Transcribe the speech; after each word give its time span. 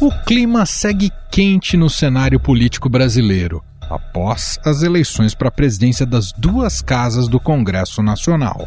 O 0.00 0.10
clima 0.24 0.64
segue 0.64 1.12
quente 1.30 1.76
no 1.76 1.90
cenário 1.90 2.40
político 2.40 2.88
brasileiro, 2.88 3.62
após 3.82 4.58
as 4.64 4.82
eleições 4.82 5.34
para 5.34 5.48
a 5.48 5.52
presidência 5.52 6.06
das 6.06 6.32
duas 6.32 6.80
casas 6.80 7.28
do 7.28 7.38
Congresso 7.38 8.02
Nacional. 8.02 8.66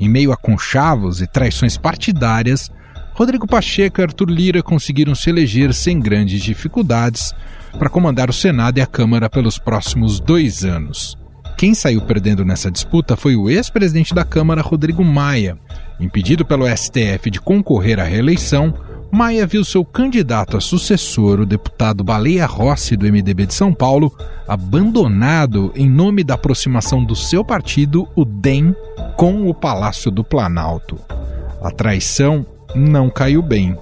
Em 0.00 0.08
meio 0.08 0.32
a 0.32 0.38
conchavos 0.38 1.20
e 1.20 1.26
traições 1.26 1.76
partidárias, 1.76 2.70
Rodrigo 3.12 3.46
Pacheco 3.46 4.00
e 4.00 4.04
Arthur 4.04 4.30
Lira 4.30 4.62
conseguiram 4.62 5.14
se 5.14 5.28
eleger 5.28 5.74
sem 5.74 6.00
grandes 6.00 6.42
dificuldades 6.42 7.34
para 7.78 7.90
comandar 7.90 8.30
o 8.30 8.32
Senado 8.32 8.78
e 8.78 8.80
a 8.80 8.86
Câmara 8.86 9.28
pelos 9.28 9.58
próximos 9.58 10.18
dois 10.18 10.64
anos. 10.64 11.14
Quem 11.64 11.72
saiu 11.72 12.02
perdendo 12.02 12.44
nessa 12.44 12.70
disputa 12.70 13.16
foi 13.16 13.34
o 13.36 13.48
ex-presidente 13.48 14.14
da 14.14 14.22
Câmara, 14.22 14.60
Rodrigo 14.60 15.02
Maia. 15.02 15.56
Impedido 15.98 16.44
pelo 16.44 16.66
STF 16.68 17.30
de 17.30 17.40
concorrer 17.40 17.98
à 17.98 18.04
reeleição, 18.04 18.74
Maia 19.10 19.46
viu 19.46 19.64
seu 19.64 19.82
candidato 19.82 20.58
a 20.58 20.60
sucessor, 20.60 21.40
o 21.40 21.46
deputado 21.46 22.04
Baleia 22.04 22.44
Rossi, 22.44 22.98
do 22.98 23.06
MDB 23.06 23.46
de 23.46 23.54
São 23.54 23.72
Paulo, 23.72 24.14
abandonado 24.46 25.72
em 25.74 25.88
nome 25.88 26.22
da 26.22 26.34
aproximação 26.34 27.02
do 27.02 27.16
seu 27.16 27.42
partido, 27.42 28.06
o 28.14 28.26
DEM, 28.26 28.76
com 29.16 29.48
o 29.48 29.54
Palácio 29.54 30.10
do 30.10 30.22
Planalto. 30.22 31.00
A 31.62 31.70
traição 31.70 32.44
não 32.74 33.08
caiu 33.08 33.40
bem. 33.40 33.74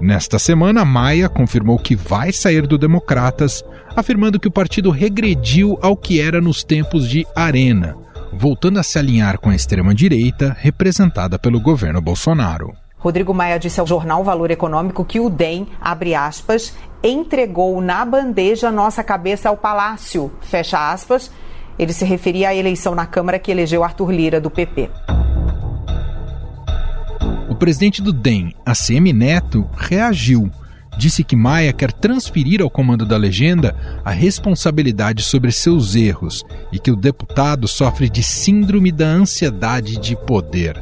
Nesta 0.00 0.38
semana, 0.38 0.84
Maia 0.84 1.28
confirmou 1.28 1.76
que 1.76 1.96
vai 1.96 2.32
sair 2.32 2.66
do 2.66 2.78
Democratas, 2.78 3.64
afirmando 3.96 4.38
que 4.38 4.46
o 4.46 4.50
partido 4.50 4.90
regrediu 4.90 5.76
ao 5.82 5.96
que 5.96 6.20
era 6.20 6.40
nos 6.40 6.62
tempos 6.62 7.08
de 7.08 7.26
Arena, 7.34 7.96
voltando 8.32 8.78
a 8.78 8.84
se 8.84 8.96
alinhar 8.96 9.38
com 9.38 9.50
a 9.50 9.56
extrema-direita 9.56 10.56
representada 10.56 11.36
pelo 11.36 11.60
governo 11.60 12.00
Bolsonaro. 12.00 12.72
Rodrigo 12.96 13.34
Maia 13.34 13.58
disse 13.58 13.80
ao 13.80 13.86
jornal 13.86 14.22
Valor 14.22 14.52
Econômico 14.52 15.04
que 15.04 15.18
o 15.18 15.28
DEM, 15.28 15.66
abre 15.80 16.14
aspas, 16.14 16.76
entregou 17.02 17.80
na 17.80 18.04
bandeja 18.04 18.70
nossa 18.70 19.02
cabeça 19.02 19.48
ao 19.48 19.56
palácio, 19.56 20.30
fecha 20.40 20.92
aspas. 20.92 21.30
Ele 21.76 21.92
se 21.92 22.04
referia 22.04 22.50
à 22.50 22.54
eleição 22.54 22.94
na 22.94 23.06
Câmara 23.06 23.38
que 23.38 23.50
elegeu 23.50 23.82
Arthur 23.82 24.10
Lira, 24.12 24.40
do 24.40 24.50
PP. 24.50 24.90
Presidente 27.58 28.00
do 28.00 28.12
DEM, 28.12 28.54
ACM 28.64 29.12
Neto, 29.12 29.68
reagiu. 29.76 30.48
Disse 30.96 31.24
que 31.24 31.34
Maia 31.34 31.72
quer 31.72 31.92
transferir 31.92 32.62
ao 32.62 32.70
comando 32.70 33.04
da 33.04 33.16
legenda 33.16 33.74
a 34.04 34.10
responsabilidade 34.10 35.24
sobre 35.24 35.50
seus 35.50 35.96
erros 35.96 36.44
e 36.72 36.78
que 36.78 36.90
o 36.90 36.96
deputado 36.96 37.66
sofre 37.66 38.08
de 38.08 38.22
síndrome 38.22 38.92
da 38.92 39.06
ansiedade 39.06 39.98
de 39.98 40.16
poder. 40.16 40.80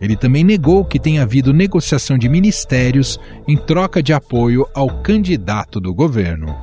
Ele 0.00 0.16
também 0.16 0.44
negou 0.44 0.84
que 0.84 1.00
tenha 1.00 1.22
havido 1.22 1.52
negociação 1.52 2.16
de 2.16 2.28
ministérios 2.28 3.18
em 3.48 3.56
troca 3.56 4.00
de 4.00 4.12
apoio 4.12 4.68
ao 4.72 5.02
candidato 5.02 5.80
do 5.80 5.92
governo. 5.92 6.54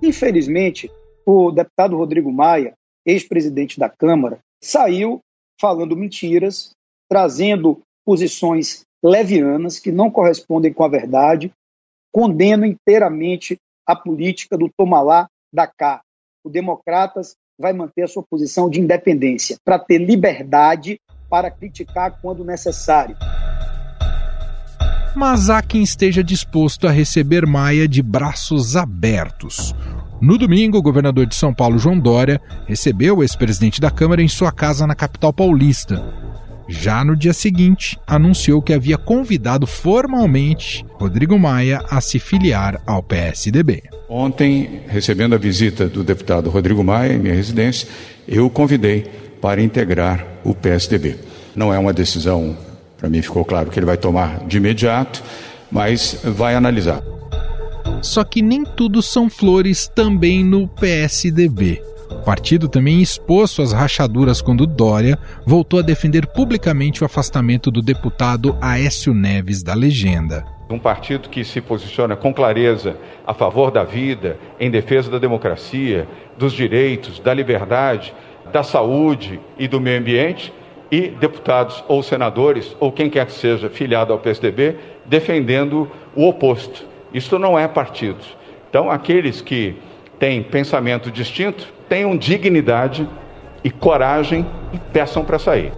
Infelizmente, 0.00 0.88
o 1.26 1.50
deputado 1.50 1.96
Rodrigo 1.96 2.32
Maia, 2.32 2.74
ex-presidente 3.04 3.78
da 3.78 3.88
Câmara, 3.88 4.38
saiu 4.62 5.20
falando 5.60 5.96
mentiras, 5.96 6.70
trazendo 7.08 7.80
posições 8.04 8.84
levianas 9.02 9.78
que 9.78 9.92
não 9.92 10.10
correspondem 10.10 10.72
com 10.72 10.84
a 10.84 10.88
verdade, 10.88 11.52
condeno 12.12 12.64
inteiramente 12.64 13.58
a 13.86 13.94
política 13.94 14.56
do 14.56 14.70
toma 14.76 15.00
lá, 15.02 15.28
da 15.52 15.66
cá. 15.66 16.00
O 16.44 16.48
Democratas 16.50 17.36
vai 17.58 17.72
manter 17.72 18.02
a 18.02 18.08
sua 18.08 18.22
posição 18.22 18.68
de 18.68 18.80
independência 18.80 19.56
para 19.64 19.78
ter 19.78 19.98
liberdade 19.98 20.98
para 21.28 21.50
criticar 21.50 22.18
quando 22.20 22.44
necessário. 22.44 23.16
Mas 25.14 25.48
há 25.48 25.62
quem 25.62 25.82
esteja 25.82 26.24
disposto 26.24 26.88
a 26.88 26.90
receber 26.90 27.46
Maia 27.46 27.86
de 27.86 28.02
braços 28.02 28.74
abertos. 28.74 29.72
No 30.20 30.36
domingo, 30.36 30.78
o 30.78 30.82
governador 30.82 31.26
de 31.26 31.34
São 31.34 31.54
Paulo, 31.54 31.78
João 31.78 31.98
Dória, 31.98 32.40
recebeu 32.66 33.18
o 33.18 33.22
ex-presidente 33.22 33.80
da 33.80 33.90
Câmara 33.90 34.22
em 34.22 34.28
sua 34.28 34.50
casa 34.50 34.86
na 34.86 34.94
capital 34.94 35.32
paulista. 35.32 36.02
Já 36.68 37.04
no 37.04 37.16
dia 37.16 37.32
seguinte, 37.32 37.98
anunciou 38.06 38.62
que 38.62 38.72
havia 38.72 38.96
convidado 38.96 39.66
formalmente 39.66 40.84
Rodrigo 40.94 41.38
Maia 41.38 41.82
a 41.90 42.00
se 42.00 42.18
filiar 42.18 42.80
ao 42.86 43.02
PSDB. 43.02 43.82
Ontem, 44.08 44.80
recebendo 44.88 45.34
a 45.34 45.38
visita 45.38 45.86
do 45.86 46.02
deputado 46.02 46.50
Rodrigo 46.50 46.82
Maia 46.82 47.12
em 47.12 47.18
minha 47.18 47.34
residência, 47.34 47.88
eu 48.26 48.46
o 48.46 48.50
convidei 48.50 49.06
para 49.40 49.62
integrar 49.62 50.26
o 50.44 50.54
PSDB. 50.54 51.16
Não 51.54 51.72
é 51.72 51.78
uma 51.78 51.92
decisão, 51.92 52.56
para 52.96 53.08
mim 53.08 53.20
ficou 53.20 53.44
claro 53.44 53.70
que 53.70 53.78
ele 53.78 53.86
vai 53.86 53.96
tomar 53.96 54.46
de 54.46 54.56
imediato, 54.56 55.22
mas 55.70 56.20
vai 56.24 56.54
analisar. 56.54 57.02
Só 58.02 58.22
que 58.24 58.42
nem 58.42 58.64
tudo 58.64 59.02
são 59.02 59.30
flores 59.30 59.88
também 59.94 60.44
no 60.44 60.68
PSDB. 60.68 61.82
Partido 62.24 62.68
também 62.68 63.02
expôs 63.02 63.50
suas 63.50 63.72
rachaduras 63.72 64.40
quando 64.40 64.66
Dória 64.66 65.18
voltou 65.44 65.80
a 65.80 65.82
defender 65.82 66.26
publicamente 66.26 67.02
o 67.02 67.06
afastamento 67.06 67.70
do 67.70 67.82
deputado 67.82 68.56
Aécio 68.62 69.12
Neves 69.12 69.62
da 69.62 69.74
legenda. 69.74 70.42
Um 70.70 70.78
partido 70.78 71.28
que 71.28 71.44
se 71.44 71.60
posiciona 71.60 72.16
com 72.16 72.32
clareza 72.32 72.96
a 73.26 73.34
favor 73.34 73.70
da 73.70 73.84
vida, 73.84 74.38
em 74.58 74.70
defesa 74.70 75.10
da 75.10 75.18
democracia, 75.18 76.08
dos 76.38 76.54
direitos, 76.54 77.20
da 77.20 77.34
liberdade, 77.34 78.14
da 78.50 78.62
saúde 78.62 79.38
e 79.58 79.68
do 79.68 79.78
meio 79.78 80.00
ambiente 80.00 80.50
e 80.90 81.08
deputados 81.08 81.84
ou 81.86 82.02
senadores 82.02 82.74
ou 82.80 82.90
quem 82.90 83.10
quer 83.10 83.26
que 83.26 83.32
seja 83.32 83.68
filiado 83.68 84.14
ao 84.14 84.18
PSDB 84.18 84.76
defendendo 85.04 85.90
o 86.16 86.26
oposto. 86.26 86.86
Isso 87.12 87.38
não 87.38 87.58
é 87.58 87.68
partido. 87.68 88.24
Então, 88.70 88.90
aqueles 88.90 89.42
que 89.42 89.76
têm 90.18 90.42
pensamento 90.42 91.10
distinto 91.10 91.72
tenham 91.88 92.16
dignidade 92.16 93.08
e 93.62 93.70
coragem 93.70 94.46
e 94.72 94.78
peçam 94.78 95.24
para 95.24 95.38
sair. 95.38 95.72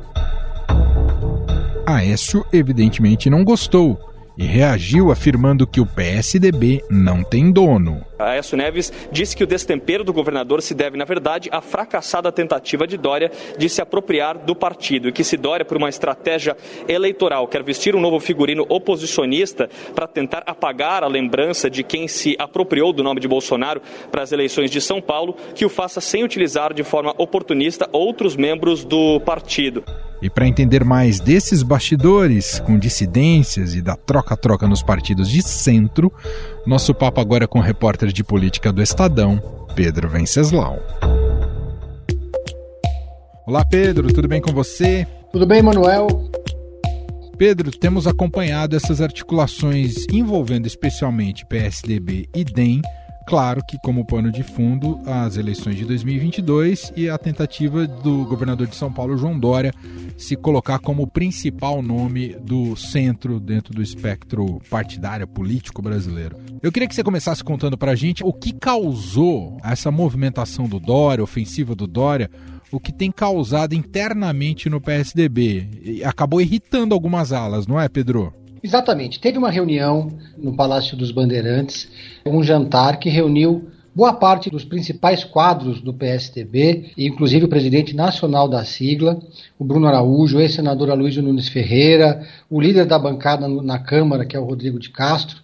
Aécio 1.87 2.45
evidentemente 2.53 3.31
não 3.31 3.45
gostou 3.45 4.16
e 4.37 4.45
reagiu 4.45 5.11
afirmando 5.11 5.67
que 5.67 5.81
o 5.81 5.87
PSDB 5.87 6.85
não 6.91 7.23
tem 7.23 7.51
dono. 7.51 8.05
Aécio 8.19 8.57
Neves 8.57 8.93
disse 9.13 9.37
que 9.37 9.45
o 9.45 9.47
destempero 9.47 10.03
do 10.03 10.13
governador 10.13 10.63
se 10.63 10.75
deve, 10.75 10.97
na 10.97 11.05
verdade, 11.05 11.49
à 11.53 11.61
fracassada 11.61 12.33
tentativa 12.33 12.87
de 12.87 12.97
Dória 12.97 13.31
de 13.59 13.69
se 13.69 13.83
apropriar 13.83 14.39
do 14.39 14.55
partido 14.55 15.09
e 15.09 15.13
que 15.13 15.25
se 15.25 15.37
Dória, 15.37 15.65
por 15.65 15.77
uma 15.77 15.89
estratégia 15.89 16.57
eleitoral, 16.89 17.47
quer 17.47 17.63
vestir 17.63 17.95
um 17.95 18.01
novo 18.01 18.19
figurino 18.19 18.65
oposicionista 18.69 19.69
para 19.95 20.07
tentar 20.07 20.43
apagar 20.47 21.05
a 21.05 21.09
lembrança 21.09 21.69
de 21.69 21.83
quem 21.83 22.09
se 22.09 22.35
apropriou 22.39 22.93
do 22.93 23.03
nome 23.03 23.21
de 23.21 23.29
Bolsonaro 23.29 23.83
para 24.11 24.23
as 24.23 24.33
eleições 24.33 24.71
de 24.71 24.81
São 24.81 25.01
Paulo, 25.01 25.37
que 25.55 25.65
o 25.65 25.69
faça 25.69 26.01
sem 26.01 26.25
utilizar 26.25 26.73
de 26.73 26.83
forma 26.83 27.15
oportunista 27.19 27.89
outros 27.93 28.35
membros 28.35 28.85
do 28.85 29.21
partido. 29.21 29.85
E 30.21 30.31
para 30.31 30.47
entender 30.47 30.83
mais 30.83 31.21
desses 31.21 31.63
bastidores, 31.63 32.59
com 32.61 32.79
dissidências 32.79 33.75
e 33.75 33.83
da 33.83 33.97
troca-troca 33.97 34.67
nos 34.67 34.83
partidos 34.83 35.29
de 35.29 35.43
centro, 35.43 36.13
nosso 36.67 36.95
papo 36.95 37.21
agora 37.21 37.45
é 37.45 37.47
com 37.47 37.59
o 37.59 37.63
repórter 37.63 38.11
de 38.11 38.25
política 38.25 38.73
do 38.73 38.83
Estadão, 38.83 39.43
Pedro 39.75 40.09
Venceslau. 40.09 40.79
Olá, 43.47 43.65
Pedro, 43.65 44.13
tudo 44.13 44.27
bem 44.27 44.41
com 44.41 44.53
você? 44.53 45.07
Tudo 45.31 45.47
bem, 45.47 45.63
Manuel? 45.63 46.09
Pedro, 47.37 47.71
temos 47.71 48.07
acompanhado 48.07 48.75
essas 48.75 49.03
articulações 49.03 50.07
envolvendo 50.11 50.67
especialmente 50.67 51.45
PSDB 51.45 52.27
e 52.35 52.43
DEM 52.43 52.81
Claro 53.27 53.61
que, 53.67 53.77
como 53.79 54.05
pano 54.05 54.31
de 54.31 54.45
fundo, 54.45 55.01
as 55.05 55.37
eleições 55.37 55.75
de 55.75 55.85
2022 55.85 56.93
e 56.95 57.11
a 57.11 57.19
tentativa 57.19 57.85
do 57.85 58.25
governador 58.25 58.69
de 58.69 58.77
São 58.77 58.93
Paulo, 58.93 59.19
João 59.19 59.37
Dória, 59.37 59.75
se 60.17 60.37
colocar 60.37 60.79
como 60.79 61.09
principal 61.09 61.83
nome 61.83 62.37
do 62.37 62.77
centro 62.77 63.41
dentro 63.41 63.75
do 63.75 63.83
espectro 63.83 64.61
partidário 64.71 65.27
político 65.27 65.83
brasileiro. 65.83 66.37
Eu 66.63 66.71
queria 66.71 66.89
que 66.89 66.95
você 66.95 67.03
começasse 67.03 67.43
contando 67.43 67.77
para 67.77 67.93
a 67.93 67.97
gente 67.97 68.23
o 68.25 68.33
que 68.33 68.53
causou 68.53 69.59
essa 69.65 69.91
movimentação 69.91 70.69
do 70.69 70.79
Dória, 70.79 71.25
ofensiva 71.25 71.75
do 71.75 71.89
Dória, 71.89 72.31
o 72.71 72.79
que 72.79 72.93
tem 72.93 73.11
causado 73.11 73.75
internamente 73.75 74.71
no 74.71 74.81
PSDB. 74.81 76.01
Acabou 76.05 76.41
irritando 76.41 76.95
algumas 76.95 77.33
alas, 77.33 77.67
não 77.67 77.81
é, 77.81 77.89
Pedro? 77.89 78.33
Exatamente. 78.67 79.21
Teve 79.21 79.39
uma 79.39 79.49
reunião 79.49 80.11
no 80.37 80.53
Palácio 80.57 80.97
dos 80.97 81.13
Bandeirantes, 81.13 81.89
um 82.27 82.43
jantar 82.43 82.99
que 82.99 83.09
reuniu 83.09 83.69
boa 83.95 84.13
parte 84.13 84.51
dos 84.51 84.65
principais 84.65 85.23
quadros 85.23 85.81
do 85.81 85.95
PSDB, 85.95 86.91
inclusive 86.99 87.45
o 87.45 87.49
presidente 87.49 87.95
nacional 87.95 88.49
da 88.49 88.65
sigla, 88.65 89.21
o 89.57 89.65
Bruno 89.65 89.87
Araújo, 89.87 90.39
o 90.39 90.41
ex-senador 90.41 90.91
Aloysio 90.91 91.23
Nunes 91.23 91.49
Ferreira, 91.49 92.27
o 92.51 92.61
líder 92.61 92.87
da 92.87 92.99
bancada 92.99 93.47
na 93.47 93.79
Câmara, 93.79 94.27
que 94.27 94.37
é 94.37 94.41
o 94.41 94.45
Rodrigo 94.45 94.81
de 94.81 94.91
Castro. 94.91 95.37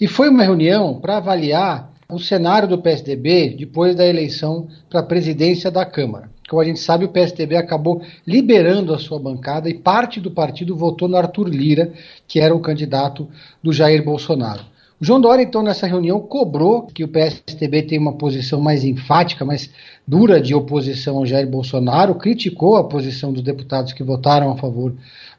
E 0.00 0.06
foi 0.06 0.28
uma 0.28 0.44
reunião 0.44 1.00
para 1.00 1.16
avaliar 1.16 1.92
o 2.08 2.20
cenário 2.20 2.68
do 2.68 2.78
PSDB 2.78 3.56
depois 3.58 3.96
da 3.96 4.06
eleição 4.06 4.68
para 4.88 5.00
a 5.00 5.02
presidência 5.02 5.72
da 5.72 5.84
Câmara. 5.84 6.30
Como 6.50 6.60
a 6.60 6.64
gente 6.64 6.80
sabe, 6.80 7.04
o 7.04 7.08
PSDB 7.08 7.54
acabou 7.54 8.02
liberando 8.26 8.92
a 8.92 8.98
sua 8.98 9.20
bancada 9.20 9.70
e 9.70 9.74
parte 9.74 10.20
do 10.20 10.32
partido 10.32 10.74
votou 10.74 11.06
no 11.06 11.16
Arthur 11.16 11.48
Lira, 11.48 11.92
que 12.26 12.40
era 12.40 12.52
o 12.52 12.58
candidato 12.58 13.28
do 13.62 13.72
Jair 13.72 14.04
Bolsonaro. 14.04 14.64
João 15.02 15.18
Dória, 15.18 15.42
então, 15.42 15.62
nessa 15.62 15.86
reunião, 15.86 16.20
cobrou 16.20 16.82
que 16.82 17.02
o 17.02 17.08
PSTB 17.08 17.84
tenha 17.84 18.00
uma 18.00 18.18
posição 18.18 18.60
mais 18.60 18.84
enfática, 18.84 19.46
mais 19.46 19.70
dura 20.06 20.38
de 20.38 20.54
oposição 20.54 21.16
ao 21.16 21.24
Jair 21.24 21.48
Bolsonaro, 21.48 22.16
criticou 22.16 22.76
a 22.76 22.84
posição 22.84 23.32
dos 23.32 23.42
deputados 23.42 23.94
que 23.94 24.02
votaram 24.02 24.50
a 24.50 24.58
favor 24.58 24.92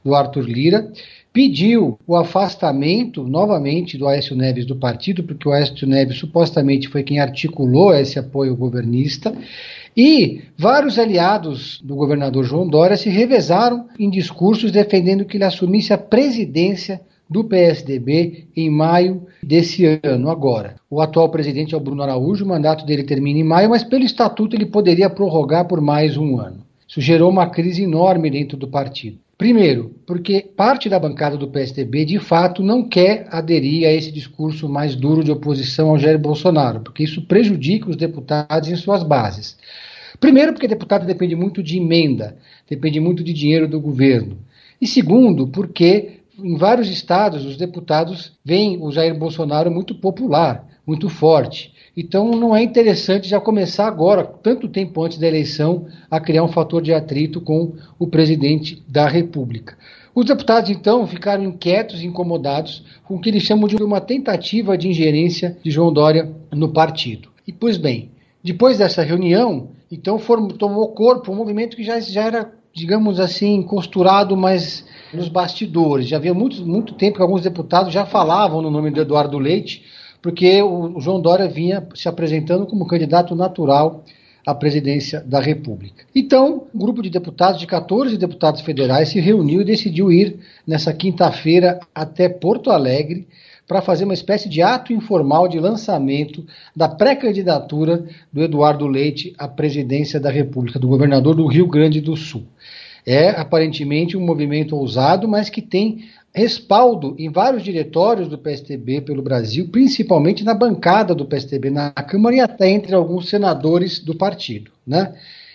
do 0.03 0.15
Arthur 0.15 0.49
Lira, 0.49 0.91
pediu 1.31 1.99
o 2.07 2.15
afastamento 2.15 3.23
novamente 3.23 3.99
do 3.99 4.07
Aécio 4.07 4.35
Neves 4.35 4.65
do 4.65 4.75
partido, 4.75 5.23
porque 5.23 5.47
o 5.47 5.51
Aécio 5.51 5.87
Neves 5.87 6.17
supostamente 6.17 6.89
foi 6.89 7.03
quem 7.03 7.19
articulou 7.19 7.93
esse 7.93 8.17
apoio 8.17 8.55
governista, 8.55 9.31
e 9.95 10.41
vários 10.57 10.97
aliados 10.97 11.79
do 11.83 11.95
governador 11.95 12.43
João 12.45 12.67
Dória 12.67 12.97
se 12.97 13.09
revezaram 13.09 13.85
em 13.99 14.09
discursos 14.09 14.71
defendendo 14.71 15.23
que 15.23 15.37
ele 15.37 15.43
assumisse 15.43 15.93
a 15.93 15.99
presidência 15.99 16.99
do 17.31 17.45
PSDB 17.45 18.47
em 18.53 18.69
maio 18.69 19.25
desse 19.41 19.85
ano, 20.03 20.29
agora. 20.29 20.75
O 20.89 20.99
atual 20.99 21.29
presidente 21.29 21.73
é 21.73 21.77
o 21.77 21.79
Bruno 21.79 22.03
Araújo, 22.03 22.43
o 22.43 22.47
mandato 22.47 22.85
dele 22.85 23.03
termina 23.03 23.39
em 23.39 23.43
maio, 23.43 23.69
mas 23.69 23.85
pelo 23.85 24.03
estatuto 24.03 24.53
ele 24.53 24.65
poderia 24.65 25.09
prorrogar 25.09 25.65
por 25.65 25.79
mais 25.79 26.17
um 26.17 26.37
ano. 26.37 26.65
Isso 26.85 26.99
gerou 26.99 27.29
uma 27.29 27.49
crise 27.49 27.83
enorme 27.83 28.29
dentro 28.29 28.57
do 28.57 28.67
partido. 28.67 29.17
Primeiro, 29.37 29.95
porque 30.05 30.41
parte 30.41 30.89
da 30.89 30.99
bancada 30.99 31.37
do 31.37 31.47
PSDB 31.47 32.03
de 32.03 32.19
fato 32.19 32.61
não 32.61 32.83
quer 32.83 33.25
aderir 33.31 33.87
a 33.87 33.93
esse 33.93 34.11
discurso 34.11 34.67
mais 34.67 34.93
duro 34.93 35.23
de 35.23 35.31
oposição 35.31 35.89
ao 35.89 35.97
Jair 35.97 36.19
Bolsonaro, 36.19 36.81
porque 36.81 37.03
isso 37.03 37.21
prejudica 37.21 37.89
os 37.89 37.95
deputados 37.95 38.67
em 38.67 38.75
suas 38.75 39.03
bases. 39.03 39.57
Primeiro, 40.19 40.51
porque 40.51 40.67
deputado 40.67 41.05
depende 41.05 41.33
muito 41.33 41.63
de 41.63 41.77
emenda, 41.77 42.37
depende 42.69 42.99
muito 42.99 43.23
de 43.23 43.31
dinheiro 43.31 43.69
do 43.69 43.79
governo. 43.79 44.37
E 44.81 44.85
segundo, 44.85 45.47
porque 45.47 46.20
em 46.37 46.57
vários 46.57 46.89
estados, 46.89 47.45
os 47.45 47.57
deputados 47.57 48.33
veem 48.43 48.81
o 48.81 48.91
Jair 48.91 49.17
Bolsonaro 49.17 49.71
muito 49.71 49.95
popular, 49.95 50.67
muito 50.85 51.09
forte. 51.09 51.73
Então 51.95 52.31
não 52.31 52.55
é 52.55 52.63
interessante 52.63 53.27
já 53.27 53.39
começar 53.39 53.87
agora, 53.87 54.23
tanto 54.23 54.67
tempo 54.67 55.03
antes 55.03 55.17
da 55.17 55.27
eleição, 55.27 55.87
a 56.09 56.19
criar 56.19 56.43
um 56.43 56.51
fator 56.51 56.81
de 56.81 56.93
atrito 56.93 57.41
com 57.41 57.73
o 57.99 58.07
presidente 58.07 58.81
da 58.87 59.07
República. 59.07 59.77
Os 60.13 60.25
deputados, 60.25 60.69
então, 60.69 61.07
ficaram 61.07 61.43
inquietos 61.43 62.01
e 62.01 62.05
incomodados 62.05 62.83
com 63.03 63.15
o 63.15 63.21
que 63.21 63.29
eles 63.29 63.43
chamam 63.43 63.67
de 63.67 63.77
uma 63.77 64.01
tentativa 64.01 64.77
de 64.77 64.89
ingerência 64.89 65.57
de 65.63 65.71
João 65.71 65.93
Dória 65.93 66.29
no 66.51 66.69
partido. 66.69 67.29
E, 67.47 67.53
pois 67.53 67.77
bem, 67.77 68.11
depois 68.43 68.77
dessa 68.77 69.03
reunião, 69.03 69.69
então 69.89 70.17
tomou 70.57 70.89
corpo 70.89 71.31
um 71.31 71.35
movimento 71.35 71.77
que 71.77 71.83
já, 71.83 71.99
já 71.99 72.23
era 72.23 72.53
digamos 72.73 73.19
assim, 73.19 73.61
costurado, 73.61 74.35
mas 74.35 74.85
nos 75.13 75.27
bastidores. 75.27 76.07
Já 76.07 76.17
havia 76.17 76.33
muito, 76.33 76.65
muito 76.65 76.93
tempo 76.93 77.17
que 77.17 77.21
alguns 77.21 77.41
deputados 77.41 77.93
já 77.93 78.05
falavam 78.05 78.61
no 78.61 78.71
nome 78.71 78.91
do 78.91 79.01
Eduardo 79.01 79.37
Leite, 79.37 79.83
porque 80.21 80.61
o 80.61 80.99
João 80.99 81.19
Dória 81.19 81.47
vinha 81.47 81.85
se 81.95 82.07
apresentando 82.07 82.65
como 82.65 82.87
candidato 82.87 83.35
natural 83.35 84.03
à 84.45 84.55
presidência 84.55 85.21
da 85.21 85.39
República. 85.39 86.05
Então, 86.15 86.67
um 86.73 86.79
grupo 86.79 87.01
de 87.01 87.09
deputados, 87.09 87.59
de 87.59 87.67
14 87.67 88.17
deputados 88.17 88.61
federais, 88.61 89.09
se 89.09 89.19
reuniu 89.19 89.61
e 89.61 89.65
decidiu 89.65 90.11
ir 90.11 90.39
nessa 90.65 90.93
quinta-feira 90.93 91.79
até 91.93 92.27
Porto 92.27 92.71
Alegre 92.71 93.27
para 93.67 93.81
fazer 93.81 94.03
uma 94.03 94.13
espécie 94.13 94.49
de 94.49 94.61
ato 94.61 94.91
informal 94.91 95.47
de 95.47 95.59
lançamento 95.59 96.45
da 96.75 96.89
pré-candidatura 96.89 98.05
do 98.31 98.41
Eduardo 98.43 98.85
Leite 98.85 99.33
à 99.37 99.47
presidência 99.47 100.19
da 100.19 100.29
República, 100.29 100.77
do 100.77 100.87
governador 100.87 101.35
do 101.35 101.47
Rio 101.47 101.67
Grande 101.67 102.01
do 102.01 102.17
Sul. 102.17 102.43
É 103.05 103.29
aparentemente 103.29 104.17
um 104.17 104.25
movimento 104.25 104.75
ousado, 104.75 105.27
mas 105.27 105.49
que 105.49 105.61
tem 105.61 106.05
respaldo 106.33 107.15
em 107.17 107.29
vários 107.29 107.63
diretórios 107.63 108.27
do 108.27 108.37
PSTB 108.37 109.01
pelo 109.01 109.21
Brasil, 109.21 109.67
principalmente 109.69 110.43
na 110.43 110.53
bancada 110.53 111.13
do 111.13 111.25
PSTB 111.25 111.69
na 111.69 111.91
Câmara 111.91 112.35
e 112.35 112.39
até 112.39 112.69
entre 112.69 112.95
alguns 112.95 113.29
senadores 113.29 113.99
do 113.99 114.15
partido. 114.15 114.71
Né? 114.87 115.13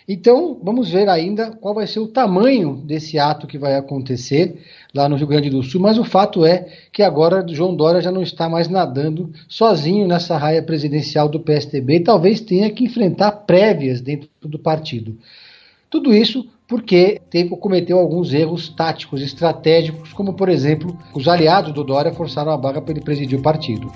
Então, 0.08 0.60
vamos 0.62 0.90
ver 0.90 1.08
ainda 1.08 1.50
qual 1.50 1.74
vai 1.74 1.86
ser 1.86 1.98
o 1.98 2.06
tamanho 2.06 2.76
desse 2.76 3.18
ato 3.18 3.46
que 3.46 3.58
vai 3.58 3.74
acontecer 3.74 4.62
lá 4.94 5.08
no 5.08 5.16
Rio 5.16 5.26
Grande 5.26 5.50
do 5.50 5.62
Sul, 5.62 5.80
mas 5.80 5.98
o 5.98 6.04
fato 6.04 6.44
é 6.44 6.68
que 6.92 7.02
agora 7.02 7.44
João 7.48 7.74
Dória 7.74 8.00
já 8.00 8.12
não 8.12 8.22
está 8.22 8.48
mais 8.48 8.68
nadando 8.68 9.32
sozinho 9.48 10.06
nessa 10.06 10.36
raia 10.36 10.62
presidencial 10.62 11.28
do 11.28 11.40
PSTB 11.40 11.96
e 11.96 12.00
talvez 12.00 12.40
tenha 12.40 12.70
que 12.70 12.84
enfrentar 12.84 13.32
prévias 13.32 14.00
dentro 14.00 14.28
do 14.42 14.58
partido. 14.58 15.18
Tudo 15.90 16.14
isso 16.14 16.46
porque 16.68 17.20
teve, 17.30 17.50
cometeu 17.50 17.98
alguns 17.98 18.32
erros 18.32 18.68
táticos, 18.68 19.22
estratégicos, 19.22 20.12
como, 20.12 20.34
por 20.34 20.48
exemplo, 20.48 20.96
os 21.14 21.28
aliados 21.28 21.72
do 21.72 21.84
Dória 21.84 22.12
forçaram 22.12 22.52
a 22.52 22.56
vaga 22.56 22.80
para 22.80 22.92
ele 22.92 23.00
presidir 23.00 23.38
o 23.38 23.42
partido. 23.42 23.90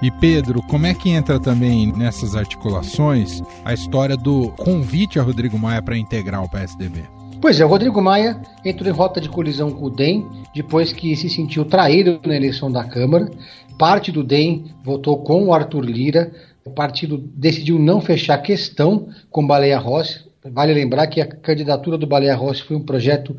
E 0.00 0.10
Pedro, 0.10 0.60
como 0.62 0.86
é 0.86 0.94
que 0.94 1.10
entra 1.10 1.38
também 1.38 1.92
nessas 1.92 2.34
articulações 2.34 3.40
a 3.64 3.72
história 3.72 4.16
do 4.16 4.48
convite 4.50 5.18
a 5.18 5.22
Rodrigo 5.22 5.56
Maia 5.58 5.80
para 5.80 5.96
integrar 5.96 6.42
o 6.42 6.50
PSDB? 6.50 7.04
Pois 7.40 7.58
é, 7.58 7.64
o 7.64 7.68
Rodrigo 7.68 8.00
Maia 8.00 8.40
entrou 8.64 8.88
em 8.88 8.92
rota 8.92 9.20
de 9.20 9.28
colisão 9.28 9.70
com 9.70 9.86
o 9.86 9.90
DEM 9.90 10.26
depois 10.54 10.92
que 10.92 11.14
se 11.16 11.28
sentiu 11.28 11.64
traído 11.64 12.20
na 12.24 12.36
eleição 12.36 12.70
da 12.70 12.84
Câmara. 12.84 13.28
Parte 13.78 14.12
do 14.12 14.22
DEM 14.22 14.66
votou 14.84 15.18
com 15.18 15.46
o 15.46 15.54
Arthur 15.54 15.84
Lira, 15.84 16.32
o 16.64 16.70
partido 16.70 17.18
decidiu 17.18 17.78
não 17.78 18.00
fechar 18.00 18.38
questão 18.38 19.08
com 19.30 19.46
Baleia 19.46 19.78
Rossi. 19.78 20.20
Vale 20.44 20.72
lembrar 20.74 21.06
que 21.06 21.20
a 21.20 21.26
candidatura 21.26 21.96
do 21.98 22.06
Baleia 22.06 22.34
Rossi 22.34 22.62
foi 22.62 22.76
um 22.76 22.84
projeto 22.84 23.36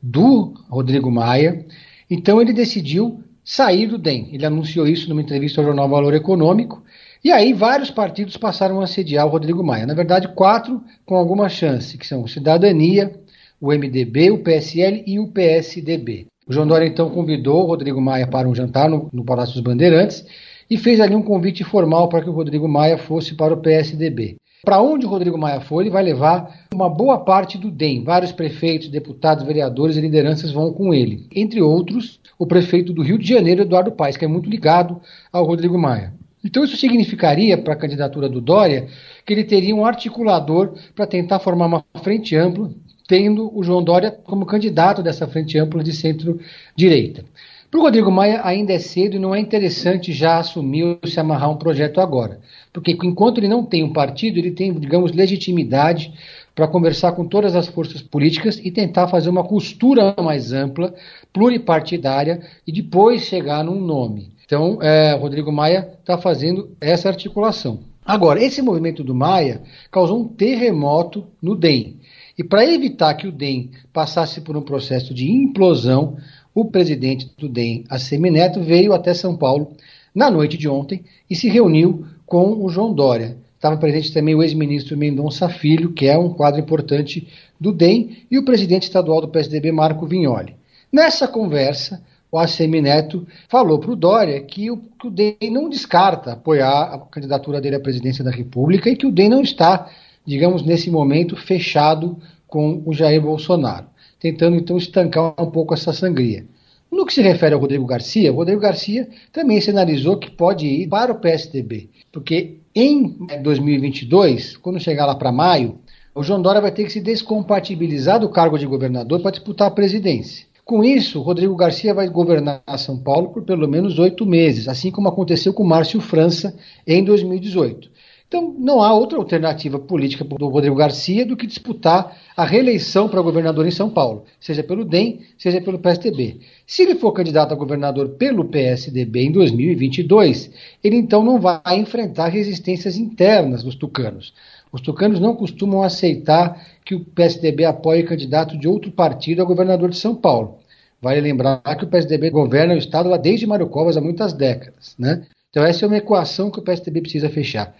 do 0.00 0.54
Rodrigo 0.68 1.10
Maia. 1.10 1.64
Então 2.10 2.40
ele 2.40 2.52
decidiu 2.52 3.22
sair 3.44 3.86
do 3.86 3.98
DEM. 3.98 4.30
Ele 4.32 4.46
anunciou 4.46 4.86
isso 4.86 5.08
numa 5.08 5.22
entrevista 5.22 5.60
ao 5.60 5.66
jornal 5.66 5.88
Valor 5.88 6.14
Econômico. 6.14 6.82
E 7.24 7.30
aí 7.30 7.52
vários 7.52 7.90
partidos 7.90 8.36
passaram 8.36 8.80
a 8.80 8.86
sediar 8.86 9.26
o 9.26 9.30
Rodrigo 9.30 9.62
Maia. 9.62 9.86
Na 9.86 9.94
verdade, 9.94 10.28
quatro 10.28 10.82
com 11.06 11.16
alguma 11.16 11.48
chance, 11.48 11.96
que 11.96 12.06
são 12.06 12.22
o 12.22 12.28
Cidadania, 12.28 13.14
o 13.60 13.68
MDB, 13.68 14.30
o 14.30 14.38
PSL 14.38 15.04
e 15.06 15.20
o 15.20 15.28
PSDB. 15.28 16.26
O 16.46 16.52
João 16.52 16.66
Dória 16.66 16.86
então 16.86 17.08
convidou 17.10 17.62
o 17.62 17.66
Rodrigo 17.66 18.00
Maia 18.00 18.26
para 18.26 18.48
um 18.48 18.54
jantar 18.54 18.88
no, 18.88 19.08
no 19.12 19.24
Palácio 19.24 19.54
dos 19.54 19.62
Bandeirantes 19.62 20.26
e 20.72 20.78
fez 20.78 21.00
ali 21.00 21.14
um 21.14 21.20
convite 21.20 21.62
formal 21.62 22.08
para 22.08 22.22
que 22.22 22.30
o 22.30 22.32
Rodrigo 22.32 22.66
Maia 22.66 22.96
fosse 22.96 23.34
para 23.34 23.52
o 23.52 23.58
PSDB. 23.58 24.36
Para 24.64 24.80
onde 24.80 25.04
o 25.04 25.08
Rodrigo 25.08 25.36
Maia 25.36 25.60
for, 25.60 25.82
ele 25.82 25.90
vai 25.90 26.02
levar 26.02 26.64
uma 26.72 26.88
boa 26.88 27.18
parte 27.18 27.58
do 27.58 27.70
DEM. 27.70 28.02
Vários 28.02 28.32
prefeitos, 28.32 28.88
deputados, 28.88 29.44
vereadores 29.44 29.98
e 29.98 30.00
lideranças 30.00 30.50
vão 30.50 30.72
com 30.72 30.94
ele. 30.94 31.26
Entre 31.36 31.60
outros, 31.60 32.18
o 32.38 32.46
prefeito 32.46 32.90
do 32.90 33.02
Rio 33.02 33.18
de 33.18 33.28
Janeiro, 33.28 33.60
Eduardo 33.60 33.92
Paes, 33.92 34.16
que 34.16 34.24
é 34.24 34.28
muito 34.28 34.48
ligado 34.48 34.98
ao 35.30 35.44
Rodrigo 35.44 35.78
Maia. 35.78 36.14
Então, 36.42 36.64
isso 36.64 36.78
significaria 36.78 37.58
para 37.58 37.74
a 37.74 37.76
candidatura 37.76 38.26
do 38.26 38.40
Dória 38.40 38.88
que 39.26 39.34
ele 39.34 39.44
teria 39.44 39.76
um 39.76 39.84
articulador 39.84 40.72
para 40.94 41.06
tentar 41.06 41.38
formar 41.38 41.66
uma 41.66 41.84
frente 42.02 42.34
ampla, 42.34 42.70
tendo 43.06 43.54
o 43.54 43.62
João 43.62 43.84
Dória 43.84 44.10
como 44.10 44.46
candidato 44.46 45.02
dessa 45.02 45.26
frente 45.26 45.58
ampla 45.58 45.84
de 45.84 45.92
centro-direita. 45.92 47.26
Para 47.72 47.80
o 47.80 47.84
Rodrigo 47.84 48.10
Maia 48.10 48.42
ainda 48.44 48.74
é 48.74 48.78
cedo 48.78 49.16
e 49.16 49.18
não 49.18 49.34
é 49.34 49.40
interessante 49.40 50.12
já 50.12 50.36
assumir 50.36 50.82
ou 50.84 51.08
se 51.08 51.18
amarrar 51.18 51.50
um 51.50 51.56
projeto 51.56 52.02
agora. 52.02 52.38
Porque 52.70 52.92
enquanto 52.92 53.38
ele 53.38 53.48
não 53.48 53.64
tem 53.64 53.82
um 53.82 53.94
partido, 53.94 54.38
ele 54.38 54.50
tem, 54.50 54.74
digamos, 54.74 55.10
legitimidade 55.12 56.12
para 56.54 56.68
conversar 56.68 57.12
com 57.12 57.26
todas 57.26 57.56
as 57.56 57.66
forças 57.66 58.02
políticas 58.02 58.60
e 58.62 58.70
tentar 58.70 59.08
fazer 59.08 59.30
uma 59.30 59.42
costura 59.42 60.14
mais 60.22 60.52
ampla, 60.52 60.92
pluripartidária 61.32 62.42
e 62.66 62.72
depois 62.72 63.22
chegar 63.22 63.64
num 63.64 63.80
nome. 63.80 64.32
Então, 64.44 64.78
é, 64.82 65.14
Rodrigo 65.14 65.50
Maia 65.50 65.94
está 65.98 66.18
fazendo 66.18 66.76
essa 66.78 67.08
articulação. 67.08 67.80
Agora, 68.04 68.42
esse 68.42 68.60
movimento 68.60 69.02
do 69.02 69.14
Maia 69.14 69.62
causou 69.90 70.20
um 70.20 70.28
terremoto 70.28 71.24
no 71.40 71.56
DEM. 71.56 71.96
E 72.36 72.44
para 72.44 72.66
evitar 72.66 73.14
que 73.14 73.26
o 73.26 73.32
DEM 73.32 73.70
passasse 73.92 74.40
por 74.40 74.56
um 74.56 74.62
processo 74.62 75.14
de 75.14 75.30
implosão, 75.30 76.16
o 76.54 76.64
presidente 76.66 77.30
do 77.38 77.48
DEM, 77.48 77.84
Neto, 78.30 78.60
veio 78.60 78.92
até 78.92 79.14
São 79.14 79.36
Paulo 79.36 79.72
na 80.14 80.30
noite 80.30 80.58
de 80.58 80.68
ontem 80.68 81.04
e 81.28 81.34
se 81.34 81.48
reuniu 81.48 82.04
com 82.26 82.64
o 82.64 82.68
João 82.68 82.92
Dória. 82.92 83.36
Estava 83.54 83.76
presente 83.76 84.12
também 84.12 84.34
o 84.34 84.42
ex-ministro 84.42 84.96
Mendonça 84.96 85.48
Filho, 85.48 85.92
que 85.92 86.06
é 86.06 86.18
um 86.18 86.30
quadro 86.30 86.60
importante 86.60 87.28
do 87.60 87.72
DEM, 87.72 88.24
e 88.30 88.38
o 88.38 88.44
presidente 88.44 88.82
estadual 88.82 89.20
do 89.20 89.28
PSDB, 89.28 89.70
Marco 89.70 90.06
Vignoli. 90.06 90.56
Nessa 90.92 91.28
conversa, 91.28 92.02
o 92.30 92.38
ACM 92.38 92.82
Neto 92.82 93.26
falou 93.48 93.78
para 93.78 93.92
o 93.92 93.96
Dória 93.96 94.40
que 94.40 94.70
o, 94.70 94.78
que 94.78 95.06
o 95.06 95.10
DEM 95.10 95.50
não 95.50 95.68
descarta 95.68 96.32
apoiar 96.32 96.94
a 96.94 96.98
candidatura 96.98 97.60
dele 97.60 97.76
à 97.76 97.80
presidência 97.80 98.24
da 98.24 98.30
República 98.30 98.90
e 98.90 98.96
que 98.96 99.06
o 99.06 99.12
DEM 99.12 99.28
não 99.28 99.42
está, 99.42 99.88
digamos, 100.26 100.62
nesse 100.62 100.90
momento, 100.90 101.36
fechado 101.36 102.18
com 102.46 102.82
o 102.84 102.92
Jair 102.92 103.22
Bolsonaro 103.22 103.91
tentando 104.22 104.54
então 104.54 104.78
estancar 104.78 105.34
um 105.36 105.50
pouco 105.50 105.74
essa 105.74 105.92
sangria. 105.92 106.46
No 106.88 107.04
que 107.04 107.12
se 107.12 107.20
refere 107.20 107.54
ao 107.54 107.60
Rodrigo 107.60 107.84
Garcia, 107.84 108.32
o 108.32 108.36
Rodrigo 108.36 108.60
Garcia 108.60 109.08
também 109.32 109.60
sinalizou 109.60 110.16
que 110.16 110.30
pode 110.30 110.64
ir 110.64 110.88
para 110.88 111.10
o 111.10 111.18
PSDB, 111.18 111.90
porque 112.12 112.58
em 112.72 113.16
2022, 113.42 114.56
quando 114.58 114.78
chegar 114.78 115.06
lá 115.06 115.16
para 115.16 115.32
maio, 115.32 115.80
o 116.14 116.22
João 116.22 116.40
Dória 116.40 116.60
vai 116.60 116.70
ter 116.70 116.84
que 116.84 116.92
se 116.92 117.00
descompatibilizar 117.00 118.20
do 118.20 118.28
cargo 118.28 118.56
de 118.56 118.66
governador 118.66 119.20
para 119.20 119.32
disputar 119.32 119.66
a 119.66 119.72
presidência. 119.72 120.46
Com 120.64 120.84
isso, 120.84 121.20
Rodrigo 121.20 121.56
Garcia 121.56 121.92
vai 121.92 122.08
governar 122.08 122.62
São 122.78 122.96
Paulo 122.96 123.30
por 123.30 123.42
pelo 123.42 123.66
menos 123.66 123.98
oito 123.98 124.24
meses, 124.24 124.68
assim 124.68 124.92
como 124.92 125.08
aconteceu 125.08 125.52
com 125.52 125.64
Márcio 125.64 126.00
França 126.00 126.56
em 126.86 127.02
2018. 127.02 127.90
Então, 128.32 128.56
não 128.58 128.82
há 128.82 128.94
outra 128.94 129.18
alternativa 129.18 129.78
política 129.78 130.24
do 130.24 130.48
Rodrigo 130.48 130.74
Garcia 130.74 131.26
do 131.26 131.36
que 131.36 131.46
disputar 131.46 132.16
a 132.34 132.46
reeleição 132.46 133.06
para 133.06 133.20
governador 133.20 133.66
em 133.66 133.70
São 133.70 133.90
Paulo, 133.90 134.24
seja 134.40 134.62
pelo 134.62 134.86
DEM, 134.86 135.20
seja 135.36 135.60
pelo 135.60 135.78
PSDB. 135.78 136.40
Se 136.66 136.80
ele 136.80 136.94
for 136.94 137.12
candidato 137.12 137.52
a 137.52 137.54
governador 137.54 138.08
pelo 138.12 138.46
PSDB 138.46 139.26
em 139.26 139.32
2022, 139.32 140.50
ele 140.82 140.96
então 140.96 141.22
não 141.22 141.38
vai 141.38 141.76
enfrentar 141.76 142.28
resistências 142.28 142.96
internas 142.96 143.62
dos 143.62 143.74
tucanos. 143.74 144.32
Os 144.72 144.80
tucanos 144.80 145.20
não 145.20 145.36
costumam 145.36 145.82
aceitar 145.82 146.58
que 146.86 146.94
o 146.94 147.04
PSDB 147.04 147.66
apoie 147.66 148.02
candidato 148.02 148.56
de 148.56 148.66
outro 148.66 148.90
partido 148.90 149.42
a 149.42 149.44
governador 149.44 149.90
de 149.90 149.98
São 149.98 150.14
Paulo. 150.14 150.56
Vale 151.02 151.20
lembrar 151.20 151.60
que 151.76 151.84
o 151.84 151.88
PSDB 151.88 152.30
governa 152.30 152.72
o 152.72 152.78
estado 152.78 153.10
lá 153.10 153.18
desde 153.18 153.46
Mário 153.46 153.68
Covas 153.68 153.98
há 153.98 154.00
muitas 154.00 154.32
décadas. 154.32 154.94
Né? 154.98 155.26
Então, 155.50 155.62
essa 155.62 155.84
é 155.84 155.86
uma 155.86 155.98
equação 155.98 156.50
que 156.50 156.60
o 156.60 156.62
PSDB 156.62 157.02
precisa 157.02 157.28
fechar. 157.28 157.76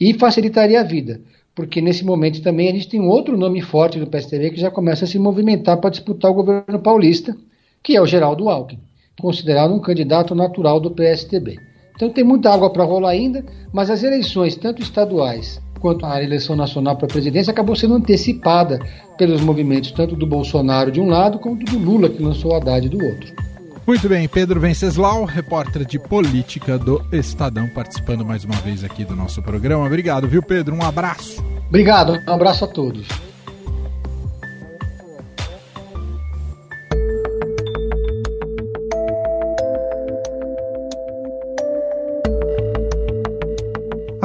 E 0.00 0.14
facilitaria 0.14 0.80
a 0.80 0.84
vida, 0.84 1.20
porque 1.54 1.80
nesse 1.80 2.04
momento 2.04 2.42
também 2.42 2.68
a 2.68 2.72
gente 2.72 2.88
tem 2.88 3.00
um 3.00 3.08
outro 3.08 3.36
nome 3.36 3.60
forte 3.60 3.98
do 3.98 4.06
PSDB 4.06 4.50
que 4.50 4.60
já 4.60 4.70
começa 4.70 5.04
a 5.04 5.08
se 5.08 5.18
movimentar 5.18 5.78
para 5.78 5.90
disputar 5.90 6.30
o 6.30 6.34
governo 6.34 6.80
paulista, 6.80 7.36
que 7.82 7.96
é 7.96 8.00
o 8.00 8.06
Geraldo 8.06 8.48
Alckmin, 8.48 8.80
considerado 9.20 9.72
um 9.72 9.78
candidato 9.78 10.34
natural 10.34 10.80
do 10.80 10.90
PSDB. 10.90 11.58
Então 11.94 12.10
tem 12.10 12.24
muita 12.24 12.50
água 12.50 12.70
para 12.70 12.82
rolar 12.82 13.10
ainda, 13.10 13.44
mas 13.72 13.88
as 13.88 14.02
eleições, 14.02 14.56
tanto 14.56 14.82
estaduais 14.82 15.62
quanto 15.80 16.04
a 16.06 16.22
eleição 16.22 16.56
nacional 16.56 16.96
para 16.96 17.06
a 17.06 17.10
presidência, 17.10 17.50
acabou 17.50 17.76
sendo 17.76 17.94
antecipada 17.94 18.80
pelos 19.16 19.42
movimentos 19.42 19.92
tanto 19.92 20.16
do 20.16 20.26
Bolsonaro 20.26 20.90
de 20.90 21.00
um 21.00 21.06
lado, 21.06 21.38
quanto 21.38 21.64
do 21.66 21.78
Lula, 21.78 22.08
que 22.08 22.22
lançou 22.22 22.52
o 22.52 22.54
Haddad 22.54 22.88
do 22.88 23.04
outro. 23.04 23.53
Muito 23.86 24.08
bem, 24.08 24.26
Pedro 24.26 24.58
Venceslau, 24.58 25.24
repórter 25.24 25.84
de 25.84 25.98
política 25.98 26.78
do 26.78 27.04
Estadão, 27.12 27.68
participando 27.68 28.24
mais 28.24 28.42
uma 28.42 28.56
vez 28.56 28.82
aqui 28.82 29.04
do 29.04 29.14
nosso 29.14 29.42
programa. 29.42 29.84
Obrigado, 29.84 30.26
viu, 30.26 30.42
Pedro? 30.42 30.74
Um 30.74 30.82
abraço. 30.82 31.44
Obrigado, 31.68 32.18
um 32.26 32.32
abraço 32.32 32.64
a 32.64 32.68
todos. 32.68 33.06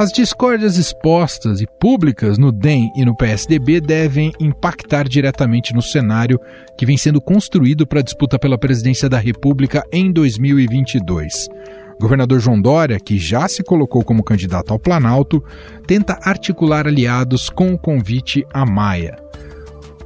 As 0.00 0.10
discórdias 0.10 0.78
expostas 0.78 1.60
e 1.60 1.66
públicas 1.78 2.38
no 2.38 2.50
DEM 2.50 2.90
e 2.96 3.04
no 3.04 3.14
PSDB 3.14 3.82
devem 3.82 4.32
impactar 4.40 5.06
diretamente 5.06 5.74
no 5.74 5.82
cenário 5.82 6.40
que 6.78 6.86
vem 6.86 6.96
sendo 6.96 7.20
construído 7.20 7.86
para 7.86 8.00
a 8.00 8.02
disputa 8.02 8.38
pela 8.38 8.56
presidência 8.56 9.10
da 9.10 9.18
República 9.18 9.84
em 9.92 10.10
2022. 10.10 11.48
O 11.96 12.00
governador 12.00 12.40
João 12.40 12.58
Dória, 12.58 12.98
que 12.98 13.18
já 13.18 13.46
se 13.46 13.62
colocou 13.62 14.02
como 14.02 14.24
candidato 14.24 14.72
ao 14.72 14.78
Planalto, 14.78 15.44
tenta 15.86 16.18
articular 16.22 16.86
aliados 16.86 17.50
com 17.50 17.74
o 17.74 17.78
convite 17.78 18.42
a 18.54 18.64
Maia. 18.64 19.18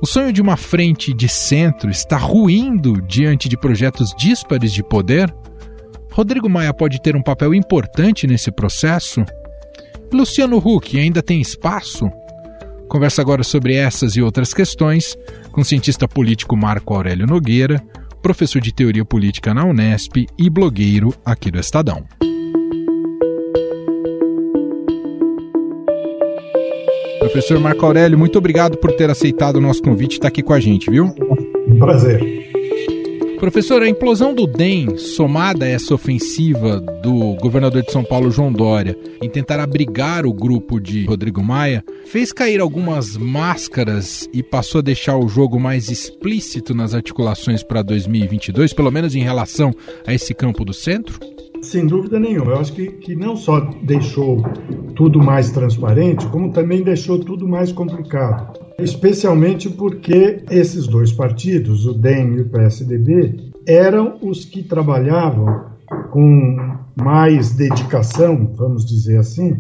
O 0.03 0.07
sonho 0.09 0.33
de 0.33 0.43
uma 0.43 0.57
frente 0.57 1.15
de 1.15 1.29
centro 1.29 1.89
está 1.89 2.17
ruindo 2.17 3.01
diante 3.01 3.49
de 3.49 3.57
projetos 3.57 4.13
díspares 4.19 4.73
de 4.73 4.83
poder? 4.83 5.33
Rodrigo 6.11 6.49
Maia 6.49 6.75
pode 6.75 7.01
ter 7.01 7.15
um 7.15 7.23
papel 7.23 7.55
importante 7.55 8.27
nesse 8.27 8.51
processo? 8.51 9.25
Luciano 10.15 10.59
Huck 10.59 10.97
ainda 10.97 11.21
tem 11.21 11.41
espaço? 11.41 12.09
Conversa 12.89 13.21
agora 13.21 13.43
sobre 13.43 13.75
essas 13.75 14.15
e 14.15 14.23
outras 14.23 14.55
questões 14.55 15.19
com 15.51 15.61
o 15.61 15.65
cientista 15.65 16.07
político 16.07 16.57
Marco 16.57 16.95
Aurélio 16.95 17.27
Nogueira, 17.27 17.83
professor 18.23 18.61
de 18.61 18.73
teoria 18.73 19.05
política 19.05 19.53
na 19.53 19.65
Unesp 19.65 20.27
e 20.39 20.49
blogueiro 20.49 21.13
aqui 21.25 21.51
do 21.51 21.59
Estadão. 21.59 22.05
Professor 27.19 27.59
Marco 27.59 27.85
Aurélio, 27.85 28.17
muito 28.17 28.39
obrigado 28.39 28.79
por 28.79 28.93
ter 28.93 29.11
aceitado 29.11 29.57
o 29.57 29.61
nosso 29.61 29.83
convite 29.83 30.13
e 30.13 30.15
estar 30.17 30.29
aqui 30.29 30.43
com 30.43 30.53
a 30.53 30.61
gente, 30.61 30.89
viu? 30.89 31.13
Prazer. 31.81 32.44
Professor, 33.45 33.83
a 33.83 33.89
implosão 33.91 34.33
do 34.33 34.47
DEM, 34.47 34.97
somada 34.97 35.67
a 35.67 35.69
essa 35.69 35.93
ofensiva 35.93 36.81
do 36.81 37.35
governador 37.35 37.83
de 37.83 37.93
São 37.93 38.03
Paulo, 38.03 38.31
João 38.31 38.51
Dória, 38.51 38.97
em 39.21 39.29
tentar 39.29 39.61
abrigar 39.61 40.25
o 40.25 40.33
grupo 40.33 40.81
de 40.81 41.05
Rodrigo 41.05 41.45
Maia, 41.45 41.85
fez 42.07 42.33
cair 42.33 42.59
algumas 42.59 43.19
máscaras 43.19 44.27
e 44.33 44.43
passou 44.43 44.79
a 44.79 44.83
deixar 44.83 45.19
o 45.19 45.29
jogo 45.29 45.61
mais 45.61 45.91
explícito 45.91 46.73
nas 46.73 46.95
articulações 46.95 47.63
para 47.63 47.83
2022, 47.83 48.73
pelo 48.73 48.91
menos 48.91 49.15
em 49.15 49.23
relação 49.23 49.75
a 50.07 50.15
esse 50.15 50.33
campo 50.33 50.65
do 50.65 50.73
centro? 50.73 51.34
Sem 51.65 51.87
dúvida 51.87 52.21
nenhuma. 52.21 52.53
Eu 52.53 52.61
acho 52.61 52.73
que, 52.75 52.87
que 52.87 53.17
não 53.17 53.37
só 53.37 53.61
deixou 53.83 54.43
tudo 54.95 55.19
mais 55.19 55.51
transparente, 55.51 56.27
como 56.27 56.53
também 56.53 56.83
deixou 56.83 57.19
tudo 57.19 57.49
mais 57.49 57.73
complicado. 57.73 58.61
Especialmente 58.79 59.71
porque 59.71 60.43
esses 60.51 60.87
dois 60.87 61.11
partidos, 61.11 61.87
o 61.87 61.95
DEM 61.95 62.35
e 62.35 62.41
o 62.43 62.49
PSDB, 62.51 63.51
eram 63.67 64.19
os 64.21 64.45
que 64.45 64.63
trabalhavam 64.63 65.65
com 66.11 66.77
mais 67.03 67.53
dedicação, 67.53 68.53
vamos 68.55 68.85
dizer 68.85 69.19
assim, 69.19 69.57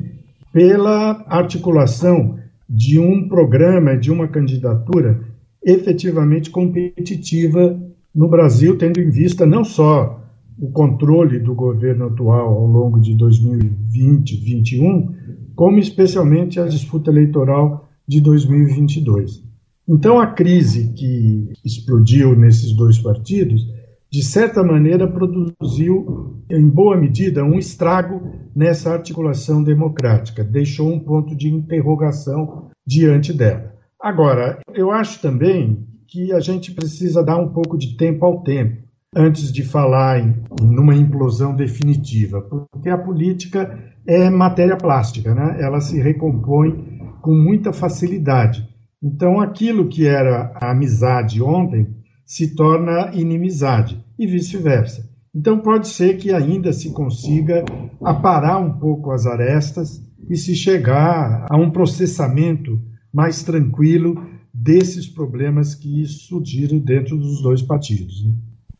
pela 0.52 1.24
articulação 1.26 2.38
de 2.68 2.98
um 2.98 3.26
programa, 3.28 3.96
de 3.96 4.12
uma 4.12 4.28
candidatura 4.28 5.20
efetivamente 5.64 6.50
competitiva 6.50 7.80
no 8.14 8.28
Brasil, 8.28 8.76
tendo 8.76 9.00
em 9.00 9.08
vista 9.10 9.46
não 9.46 9.64
só 9.64 10.23
o 10.58 10.70
controle 10.70 11.38
do 11.38 11.54
governo 11.54 12.06
atual 12.06 12.48
ao 12.48 12.66
longo 12.66 13.00
de 13.00 13.14
2020 13.14 13.84
2021, 13.94 15.14
como 15.54 15.78
especialmente 15.78 16.58
a 16.58 16.66
disputa 16.66 17.10
eleitoral 17.10 17.88
de 18.06 18.20
2022. 18.20 19.42
Então, 19.86 20.18
a 20.18 20.26
crise 20.26 20.92
que 20.94 21.52
explodiu 21.64 22.34
nesses 22.34 22.72
dois 22.72 22.98
partidos, 22.98 23.66
de 24.10 24.22
certa 24.22 24.62
maneira, 24.62 25.06
produziu, 25.06 26.42
em 26.50 26.68
boa 26.68 26.96
medida, 26.96 27.44
um 27.44 27.58
estrago 27.58 28.22
nessa 28.54 28.92
articulação 28.92 29.62
democrática, 29.62 30.42
deixou 30.42 30.90
um 30.90 31.00
ponto 31.00 31.36
de 31.36 31.48
interrogação 31.48 32.68
diante 32.86 33.32
dela. 33.32 33.74
Agora, 34.00 34.60
eu 34.74 34.90
acho 34.90 35.20
também 35.20 35.86
que 36.06 36.32
a 36.32 36.40
gente 36.40 36.72
precisa 36.72 37.22
dar 37.22 37.38
um 37.38 37.48
pouco 37.48 37.76
de 37.76 37.96
tempo 37.96 38.24
ao 38.24 38.42
tempo 38.42 38.83
antes 39.16 39.52
de 39.52 39.62
falar 39.62 40.20
em 40.20 40.34
numa 40.62 40.94
implosão 40.94 41.54
definitiva, 41.54 42.40
porque 42.42 42.88
a 42.88 42.98
política 42.98 43.78
é 44.06 44.28
matéria 44.28 44.76
plástica, 44.76 45.34
né? 45.34 45.56
Ela 45.60 45.80
se 45.80 46.00
recompõe 46.00 46.98
com 47.22 47.34
muita 47.34 47.72
facilidade. 47.72 48.68
Então, 49.02 49.40
aquilo 49.40 49.88
que 49.88 50.06
era 50.06 50.52
a 50.54 50.70
amizade 50.70 51.42
ontem 51.42 51.88
se 52.24 52.54
torna 52.54 53.10
inimizade 53.12 54.02
e 54.18 54.26
vice-versa. 54.26 55.08
Então, 55.34 55.58
pode 55.58 55.88
ser 55.88 56.16
que 56.16 56.32
ainda 56.32 56.72
se 56.72 56.92
consiga 56.92 57.64
aparar 58.02 58.58
um 58.58 58.78
pouco 58.78 59.10
as 59.10 59.26
arestas 59.26 60.02
e 60.28 60.36
se 60.36 60.54
chegar 60.54 61.46
a 61.50 61.56
um 61.56 61.70
processamento 61.70 62.80
mais 63.12 63.42
tranquilo 63.42 64.26
desses 64.52 65.06
problemas 65.06 65.74
que 65.74 66.06
surgiram 66.06 66.78
dentro 66.78 67.16
dos 67.16 67.42
dois 67.42 67.60
partidos. 67.60 68.24
Né? 68.24 68.32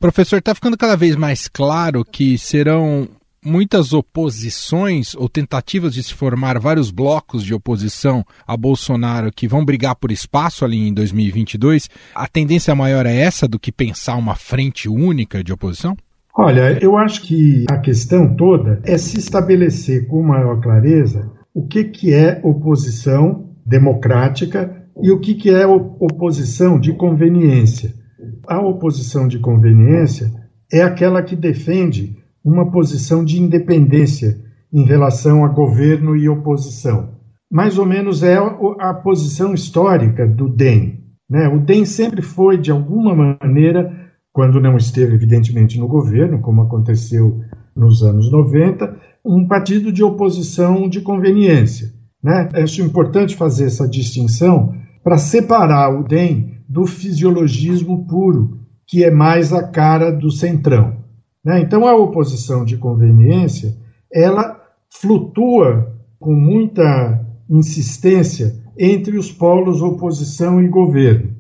Professor, 0.05 0.39
está 0.39 0.55
ficando 0.55 0.77
cada 0.77 0.97
vez 0.97 1.17
mais 1.17 1.49
claro 1.49 2.05
que 2.05 2.37
serão 2.37 3.09
muitas 3.43 3.95
oposições 3.95 5.15
ou 5.15 5.31
tentativas 5.31 5.95
de 5.95 6.03
se 6.03 6.13
formar 6.13 6.59
vários 6.59 6.91
blocos 6.91 7.43
de 7.43 7.55
oposição 7.55 8.23
a 8.47 8.55
Bolsonaro 8.55 9.33
que 9.35 9.49
vão 9.49 9.65
brigar 9.65 9.97
por 9.97 10.13
espaço 10.13 10.63
ali 10.63 10.87
em 10.87 10.93
2022. 10.93 11.89
A 12.15 12.29
tendência 12.29 12.75
maior 12.75 13.07
é 13.07 13.17
essa 13.17 13.49
do 13.49 13.59
que 13.59 13.73
pensar 13.73 14.17
uma 14.17 14.35
frente 14.35 14.91
única 14.91 15.43
de 15.43 15.55
oposição? 15.55 15.97
Olha, 16.37 16.79
eu 16.83 16.99
acho 16.99 17.23
que 17.23 17.65
a 17.71 17.79
questão 17.79 18.37
toda 18.37 18.83
é 18.85 18.99
se 18.99 19.19
estabelecer 19.19 20.07
com 20.07 20.23
maior 20.23 20.61
clareza 20.61 21.33
o 21.55 21.67
que, 21.67 21.83
que 21.83 22.13
é 22.13 22.43
oposição 22.45 23.49
democrática 23.65 24.85
e 25.03 25.11
o 25.11 25.19
que, 25.19 25.35
que 25.35 25.49
é 25.49 25.67
oposição 25.67 26.79
de 26.79 26.93
conveniência. 26.93 28.04
A 28.47 28.61
oposição 28.61 29.27
de 29.29 29.39
conveniência 29.39 30.33
é 30.73 30.83
aquela 30.83 31.23
que 31.23 31.37
defende 31.37 32.17
uma 32.45 32.71
posição 32.71 33.25
de 33.25 33.41
independência 33.41 34.39
em 34.73 34.85
relação 34.85 35.45
a 35.45 35.49
governo 35.49 36.17
e 36.17 36.29
oposição. 36.29 37.15
Mais 37.51 37.79
ou 37.79 37.87
menos 37.87 38.23
é 38.23 38.37
a 38.81 38.93
posição 38.93 39.55
histórica 39.55 40.27
do 40.27 40.49
DEM. 40.49 41.01
Né? 41.31 41.49
O 41.49 41.61
DEM 41.61 41.85
sempre 41.85 42.21
foi, 42.21 42.59
de 42.59 42.71
alguma 42.71 43.37
maneira, 43.41 43.93
quando 44.33 44.61
não 44.61 44.77
esteve, 44.77 45.15
evidentemente, 45.15 45.79
no 45.79 45.87
governo, 45.87 46.41
como 46.41 46.63
aconteceu 46.63 47.41
nos 47.75 48.03
anos 48.03 48.31
90, 48.31 48.97
um 49.25 49.47
partido 49.47 49.93
de 49.93 50.03
oposição 50.03 50.89
de 50.89 51.01
conveniência. 51.01 51.93
Né? 52.23 52.49
Acho 52.55 52.83
importante 52.83 53.37
fazer 53.37 53.67
essa 53.67 53.89
distinção 53.89 54.75
para 55.03 55.19
separar 55.19 55.91
o 55.91 56.03
DEM 56.03 56.54
do 56.75 56.87
fisiologismo 56.87 58.05
puro 58.05 58.59
que 58.85 59.05
é 59.05 59.11
mais 59.11 59.53
a 59.53 59.63
cara 59.63 60.11
do 60.11 60.29
centrão. 60.29 60.97
Né? 61.45 61.61
Então, 61.61 61.87
a 61.87 61.95
oposição 61.95 62.65
de 62.65 62.77
conveniência 62.77 63.77
ela 64.13 64.61
flutua 64.91 65.95
com 66.19 66.35
muita 66.35 67.25
insistência 67.49 68.57
entre 68.77 69.17
os 69.17 69.31
polos 69.31 69.83
oposição 69.83 70.61
e 70.61 70.67
governo, 70.67 71.31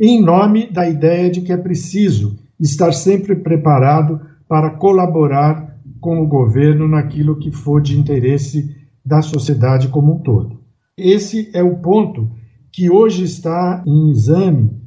em 0.00 0.22
nome 0.22 0.70
da 0.70 0.88
ideia 0.88 1.28
de 1.28 1.40
que 1.40 1.52
é 1.52 1.56
preciso 1.56 2.38
estar 2.60 2.92
sempre 2.92 3.34
preparado 3.34 4.20
para 4.48 4.70
colaborar 4.70 5.76
com 6.00 6.22
o 6.22 6.28
governo 6.28 6.86
naquilo 6.86 7.40
que 7.40 7.50
for 7.50 7.82
de 7.82 7.98
interesse 7.98 8.76
da 9.04 9.22
sociedade 9.22 9.88
como 9.88 10.14
um 10.14 10.18
todo. 10.20 10.60
Esse 10.96 11.50
é 11.52 11.64
o 11.64 11.78
ponto 11.78 12.30
que 12.70 12.88
hoje 12.88 13.24
está 13.24 13.82
em 13.84 14.10
exame 14.10 14.83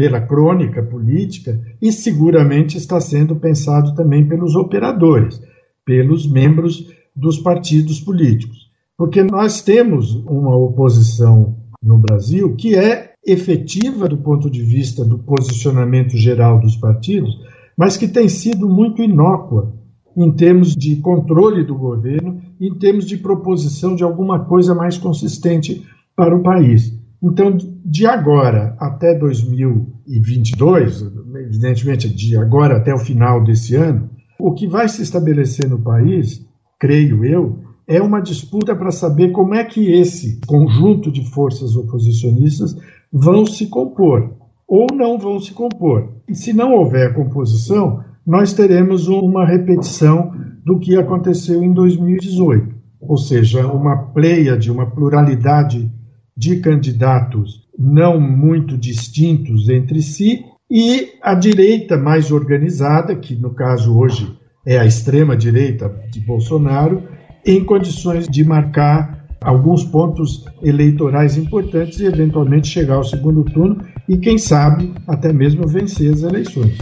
pela 0.00 0.18
crônica 0.18 0.82
política 0.82 1.60
e 1.78 1.92
seguramente 1.92 2.78
está 2.78 2.98
sendo 2.98 3.36
pensado 3.36 3.94
também 3.94 4.26
pelos 4.26 4.56
operadores, 4.56 5.42
pelos 5.84 6.26
membros 6.26 6.90
dos 7.14 7.38
partidos 7.38 8.00
políticos. 8.00 8.70
Porque 8.96 9.22
nós 9.22 9.60
temos 9.60 10.14
uma 10.24 10.56
oposição 10.56 11.54
no 11.82 11.98
Brasil 11.98 12.56
que 12.56 12.74
é 12.74 13.12
efetiva 13.26 14.08
do 14.08 14.16
ponto 14.16 14.48
de 14.48 14.62
vista 14.62 15.04
do 15.04 15.18
posicionamento 15.18 16.16
geral 16.16 16.58
dos 16.58 16.76
partidos, 16.76 17.38
mas 17.76 17.98
que 17.98 18.08
tem 18.08 18.26
sido 18.26 18.66
muito 18.66 19.02
inócua 19.02 19.74
em 20.16 20.32
termos 20.32 20.74
de 20.74 20.96
controle 20.96 21.62
do 21.62 21.74
governo, 21.74 22.40
em 22.58 22.72
termos 22.72 23.04
de 23.04 23.18
proposição 23.18 23.94
de 23.94 24.02
alguma 24.02 24.46
coisa 24.46 24.74
mais 24.74 24.96
consistente 24.96 25.86
para 26.16 26.34
o 26.34 26.42
país. 26.42 26.98
Então, 27.22 27.56
de 27.84 28.06
agora 28.06 28.74
até 28.78 29.14
2022, 29.14 31.02
evidentemente 31.36 32.08
de 32.08 32.36
agora 32.36 32.78
até 32.78 32.94
o 32.94 32.98
final 32.98 33.44
desse 33.44 33.74
ano, 33.74 34.08
o 34.38 34.54
que 34.54 34.66
vai 34.66 34.88
se 34.88 35.02
estabelecer 35.02 35.68
no 35.68 35.78
país, 35.78 36.46
creio 36.78 37.24
eu, 37.24 37.58
é 37.86 38.00
uma 38.00 38.20
disputa 38.20 38.74
para 38.74 38.90
saber 38.90 39.32
como 39.32 39.54
é 39.54 39.64
que 39.64 39.92
esse 39.92 40.40
conjunto 40.46 41.10
de 41.10 41.28
forças 41.28 41.76
oposicionistas 41.76 42.74
vão 43.12 43.44
se 43.44 43.66
compor 43.66 44.32
ou 44.66 44.86
não 44.94 45.18
vão 45.18 45.38
se 45.40 45.52
compor. 45.52 46.08
E 46.28 46.34
se 46.34 46.52
não 46.52 46.72
houver 46.72 47.12
composição, 47.12 48.02
nós 48.24 48.52
teremos 48.54 49.08
uma 49.08 49.44
repetição 49.44 50.32
do 50.64 50.78
que 50.78 50.96
aconteceu 50.96 51.62
em 51.62 51.72
2018, 51.72 52.74
ou 53.00 53.16
seja, 53.16 53.66
uma 53.66 53.96
pleia 53.96 54.56
de 54.56 54.70
uma 54.70 54.86
pluralidade 54.86 55.90
de 56.40 56.56
candidatos 56.56 57.68
não 57.78 58.18
muito 58.18 58.78
distintos 58.78 59.68
entre 59.68 60.00
si 60.00 60.42
e 60.70 61.10
a 61.22 61.34
direita 61.34 61.98
mais 61.98 62.32
organizada, 62.32 63.14
que 63.14 63.34
no 63.34 63.50
caso 63.50 63.94
hoje 63.94 64.34
é 64.64 64.78
a 64.78 64.86
extrema 64.86 65.36
direita 65.36 65.94
de 66.10 66.18
Bolsonaro, 66.20 67.02
em 67.44 67.62
condições 67.62 68.26
de 68.26 68.42
marcar 68.42 69.26
alguns 69.38 69.84
pontos 69.84 70.46
eleitorais 70.62 71.36
importantes 71.36 72.00
e 72.00 72.06
eventualmente 72.06 72.68
chegar 72.68 72.94
ao 72.94 73.04
segundo 73.04 73.44
turno 73.44 73.84
e, 74.08 74.16
quem 74.16 74.38
sabe, 74.38 74.94
até 75.06 75.34
mesmo 75.34 75.68
vencer 75.68 76.10
as 76.10 76.22
eleições. 76.22 76.78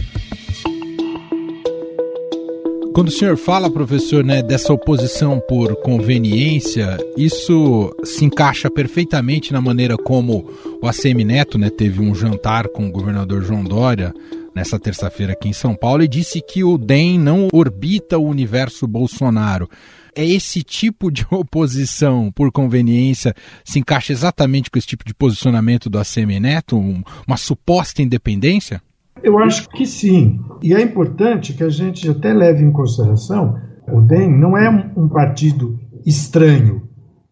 Quando 2.99 3.07
o 3.07 3.13
senhor 3.13 3.37
fala, 3.37 3.71
professor, 3.71 4.25
né, 4.25 4.43
dessa 4.43 4.73
oposição 4.73 5.39
por 5.47 5.73
conveniência, 5.77 6.97
isso 7.15 7.95
se 8.03 8.25
encaixa 8.25 8.69
perfeitamente 8.69 9.53
na 9.53 9.61
maneira 9.61 9.95
como 9.95 10.51
o 10.81 10.85
ACM 10.85 11.23
Neto 11.23 11.57
né, 11.57 11.69
teve 11.69 12.01
um 12.01 12.13
jantar 12.13 12.67
com 12.67 12.85
o 12.85 12.91
governador 12.91 13.41
João 13.41 13.63
Dória 13.63 14.13
nessa 14.53 14.77
terça-feira 14.77 15.31
aqui 15.31 15.47
em 15.47 15.53
São 15.53 15.73
Paulo 15.75 16.03
e 16.03 16.09
disse 16.09 16.41
que 16.41 16.61
o 16.61 16.77
DEM 16.77 17.17
não 17.17 17.47
orbita 17.53 18.17
o 18.17 18.27
universo 18.27 18.85
Bolsonaro 18.85 19.69
é 20.13 20.25
esse 20.25 20.61
tipo 20.61 21.09
de 21.09 21.25
oposição 21.31 22.29
por 22.35 22.51
conveniência 22.51 23.33
se 23.63 23.79
encaixa 23.79 24.11
exatamente 24.11 24.69
com 24.69 24.77
esse 24.77 24.87
tipo 24.87 25.05
de 25.05 25.13
posicionamento 25.13 25.89
do 25.89 25.97
ACM 25.97 26.37
Neto, 26.41 26.77
um, 26.77 27.01
uma 27.25 27.37
suposta 27.37 28.01
independência? 28.01 28.81
Eu 29.23 29.39
acho 29.39 29.69
que 29.69 29.85
sim. 29.85 30.39
E 30.61 30.73
é 30.73 30.81
importante 30.81 31.53
que 31.53 31.63
a 31.63 31.69
gente 31.69 32.09
até 32.09 32.33
leve 32.33 32.63
em 32.63 32.71
consideração 32.71 33.55
o 33.91 34.01
DEM 34.01 34.37
não 34.37 34.57
é 34.57 34.69
um 34.95 35.07
partido 35.07 35.79
estranho 36.05 36.83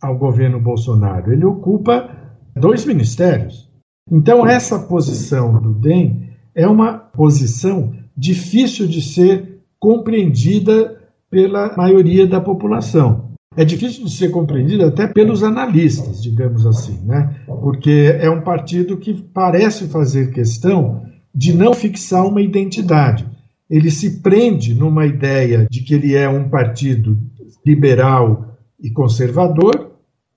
ao 0.01 0.17
governo 0.17 0.59
Bolsonaro. 0.59 1.31
Ele 1.31 1.45
ocupa 1.45 2.09
dois 2.55 2.85
ministérios. 2.85 3.69
Então, 4.11 4.45
essa 4.45 4.79
posição 4.79 5.61
do 5.61 5.73
DEM 5.73 6.29
é 6.55 6.67
uma 6.67 6.93
posição 6.93 7.93
difícil 8.15 8.87
de 8.87 9.01
ser 9.01 9.61
compreendida 9.79 10.97
pela 11.29 11.75
maioria 11.75 12.25
da 12.25 12.39
população. 12.39 13.27
É 13.55 13.65
difícil 13.65 14.05
de 14.05 14.11
ser 14.11 14.29
compreendido 14.29 14.85
até 14.85 15.07
pelos 15.07 15.43
analistas, 15.43 16.21
digamos 16.21 16.65
assim, 16.65 16.99
né? 17.05 17.35
porque 17.61 18.15
é 18.19 18.29
um 18.29 18.41
partido 18.41 18.97
que 18.97 19.13
parece 19.13 19.87
fazer 19.87 20.31
questão 20.31 21.03
de 21.33 21.53
não 21.53 21.73
fixar 21.73 22.25
uma 22.25 22.41
identidade. 22.41 23.25
Ele 23.69 23.91
se 23.91 24.21
prende 24.21 24.73
numa 24.73 25.05
ideia 25.05 25.67
de 25.69 25.81
que 25.81 25.93
ele 25.93 26.15
é 26.15 26.27
um 26.27 26.49
partido 26.49 27.17
liberal 27.65 28.57
e 28.79 28.89
conservador, 28.89 29.91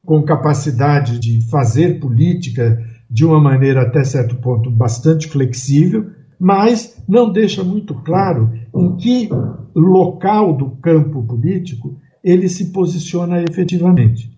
com 0.05 0.23
capacidade 0.23 1.19
de 1.19 1.49
fazer 1.49 2.01
política 2.01 2.83
de 3.09 3.25
uma 3.25 3.41
maneira 3.41 3.83
até 3.83 4.03
certo 4.03 4.37
ponto 4.37 4.71
bastante 4.71 5.29
flexível, 5.29 6.11
mas 6.39 7.03
não 7.09 7.31
deixa 7.31 7.63
muito 7.63 7.95
claro 7.95 8.51
em 8.75 8.97
que 8.97 9.29
local 9.75 10.57
do 10.57 10.71
campo 10.71 11.23
político 11.23 11.99
ele 12.25 12.49
se 12.49 12.73
posiciona 12.73 13.43
efetivamente. 13.43 14.31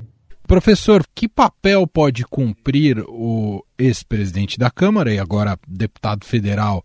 Professor, 0.46 1.02
que 1.14 1.28
papel 1.28 1.86
pode 1.86 2.24
cumprir 2.24 3.02
o 3.08 3.64
ex-presidente 3.78 4.58
da 4.58 4.70
Câmara 4.70 5.12
e 5.12 5.18
agora 5.18 5.58
deputado 5.66 6.24
federal? 6.24 6.84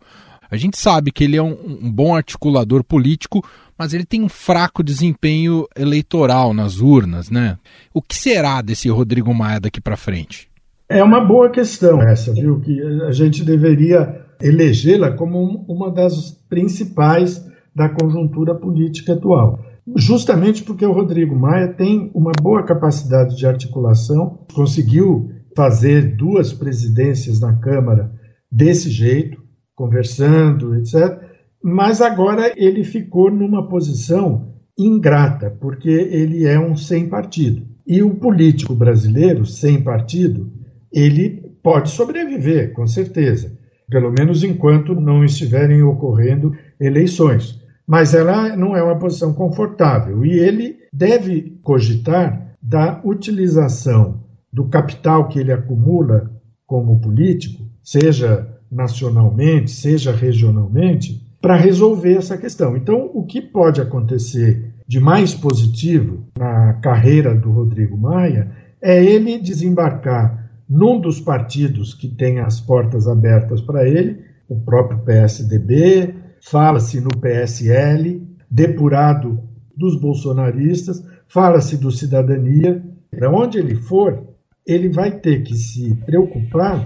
A 0.49 0.55
gente 0.55 0.77
sabe 0.77 1.11
que 1.11 1.23
ele 1.23 1.35
é 1.35 1.43
um, 1.43 1.79
um, 1.83 1.91
bom 1.91 2.15
articulador 2.15 2.83
político, 2.83 3.43
mas 3.77 3.93
ele 3.93 4.05
tem 4.05 4.23
um 4.23 4.29
fraco 4.29 4.81
desempenho 4.81 5.67
eleitoral 5.75 6.53
nas 6.53 6.79
urnas, 6.79 7.29
né? 7.29 7.57
O 7.93 8.01
que 8.01 8.15
será 8.15 8.61
desse 8.61 8.87
Rodrigo 8.89 9.33
Maia 9.33 9.59
daqui 9.59 9.81
para 9.81 9.97
frente? 9.97 10.47
É 10.87 11.03
uma 11.03 11.19
boa 11.19 11.49
questão 11.49 12.01
essa, 12.01 12.33
viu? 12.33 12.61
Que 12.61 12.81
a 13.03 13.11
gente 13.11 13.43
deveria 13.43 14.25
elegê-la 14.41 15.11
como 15.11 15.65
uma 15.67 15.91
das 15.91 16.31
principais 16.47 17.45
da 17.75 17.89
conjuntura 17.89 18.55
política 18.55 19.13
atual. 19.13 19.59
Justamente 19.95 20.63
porque 20.63 20.85
o 20.85 20.91
Rodrigo 20.91 21.35
Maia 21.35 21.67
tem 21.67 22.11
uma 22.13 22.31
boa 22.41 22.63
capacidade 22.63 23.35
de 23.35 23.47
articulação, 23.47 24.45
conseguiu 24.53 25.31
fazer 25.55 26.15
duas 26.15 26.51
presidências 26.51 27.39
na 27.39 27.53
Câmara 27.57 28.11
desse 28.51 28.89
jeito, 28.89 29.41
conversando, 29.75 30.75
etc. 30.75 31.19
Mas 31.63 32.01
agora 32.01 32.53
ele 32.55 32.83
ficou 32.83 33.31
numa 33.31 33.67
posição 33.67 34.53
ingrata, 34.77 35.49
porque 35.49 35.89
ele 35.89 36.45
é 36.45 36.59
um 36.59 36.75
sem 36.75 37.07
partido. 37.07 37.65
E 37.85 38.03
o 38.03 38.15
político 38.15 38.75
brasileiro 38.75 39.45
sem 39.45 39.81
partido, 39.81 40.51
ele 40.91 41.51
pode 41.63 41.89
sobreviver, 41.89 42.73
com 42.73 42.85
certeza 42.85 43.57
pelo 43.89 44.11
menos 44.11 44.43
enquanto 44.43 44.93
não 44.93 45.23
estiverem 45.23 45.81
ocorrendo 45.81 46.53
eleições. 46.79 47.59
Mas 47.87 48.13
ela 48.13 48.55
não 48.55 48.75
é 48.75 48.83
uma 48.83 48.99
posição 48.99 49.33
confortável 49.33 50.25
e 50.25 50.37
ele 50.37 50.77
deve 50.91 51.57
cogitar 51.63 52.53
da 52.61 52.99
utilização 53.03 54.23
do 54.51 54.65
capital 54.65 55.29
que 55.29 55.39
ele 55.39 55.53
acumula 55.53 56.29
como 56.65 56.99
político, 56.99 57.63
seja 57.81 58.45
nacionalmente, 58.69 59.71
seja 59.71 60.11
regionalmente, 60.11 61.25
para 61.41 61.55
resolver 61.55 62.15
essa 62.15 62.37
questão. 62.37 62.75
Então, 62.75 63.09
o 63.13 63.25
que 63.25 63.41
pode 63.41 63.79
acontecer 63.79 64.73
de 64.85 64.99
mais 64.99 65.33
positivo 65.33 66.25
na 66.37 66.73
carreira 66.73 67.33
do 67.33 67.51
Rodrigo 67.51 67.97
Maia 67.97 68.51
é 68.81 69.03
ele 69.03 69.37
desembarcar 69.37 70.49
num 70.69 70.99
dos 70.99 71.21
partidos 71.21 71.93
que 71.93 72.07
tem 72.07 72.39
as 72.39 72.59
portas 72.59 73.07
abertas 73.07 73.61
para 73.61 73.87
ele, 73.87 74.25
o 74.49 74.59
próprio 74.59 74.99
PSDB, 74.99 76.13
fala-se 76.49 77.01
no 77.01 77.09
PSL, 77.09 78.21
depurado 78.49 79.39
dos 79.75 79.99
bolsonaristas, 79.99 81.03
fala-se 81.27 81.77
do 81.77 81.91
Cidadania. 81.91 82.83
Para 83.11 83.29
onde 83.29 83.57
ele 83.57 83.75
for, 83.75 84.27
ele 84.65 84.89
vai 84.89 85.11
ter 85.11 85.43
que 85.43 85.55
se 85.55 85.93
preocupar 86.05 86.83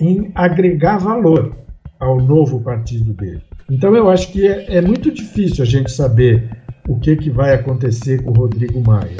em 0.00 0.30
agregar 0.34 0.98
valor 0.98 1.56
ao 1.98 2.20
novo 2.20 2.60
partido 2.60 3.12
dele. 3.12 3.42
Então 3.70 3.94
eu 3.94 4.10
acho 4.10 4.30
que 4.30 4.46
é, 4.46 4.76
é 4.76 4.80
muito 4.80 5.10
difícil 5.10 5.62
a 5.62 5.66
gente 5.66 5.90
saber 5.90 6.50
o 6.88 6.98
que, 6.98 7.16
que 7.16 7.30
vai 7.30 7.54
acontecer 7.54 8.22
com 8.22 8.30
o 8.30 8.34
Rodrigo 8.34 8.80
Maia. 8.80 9.16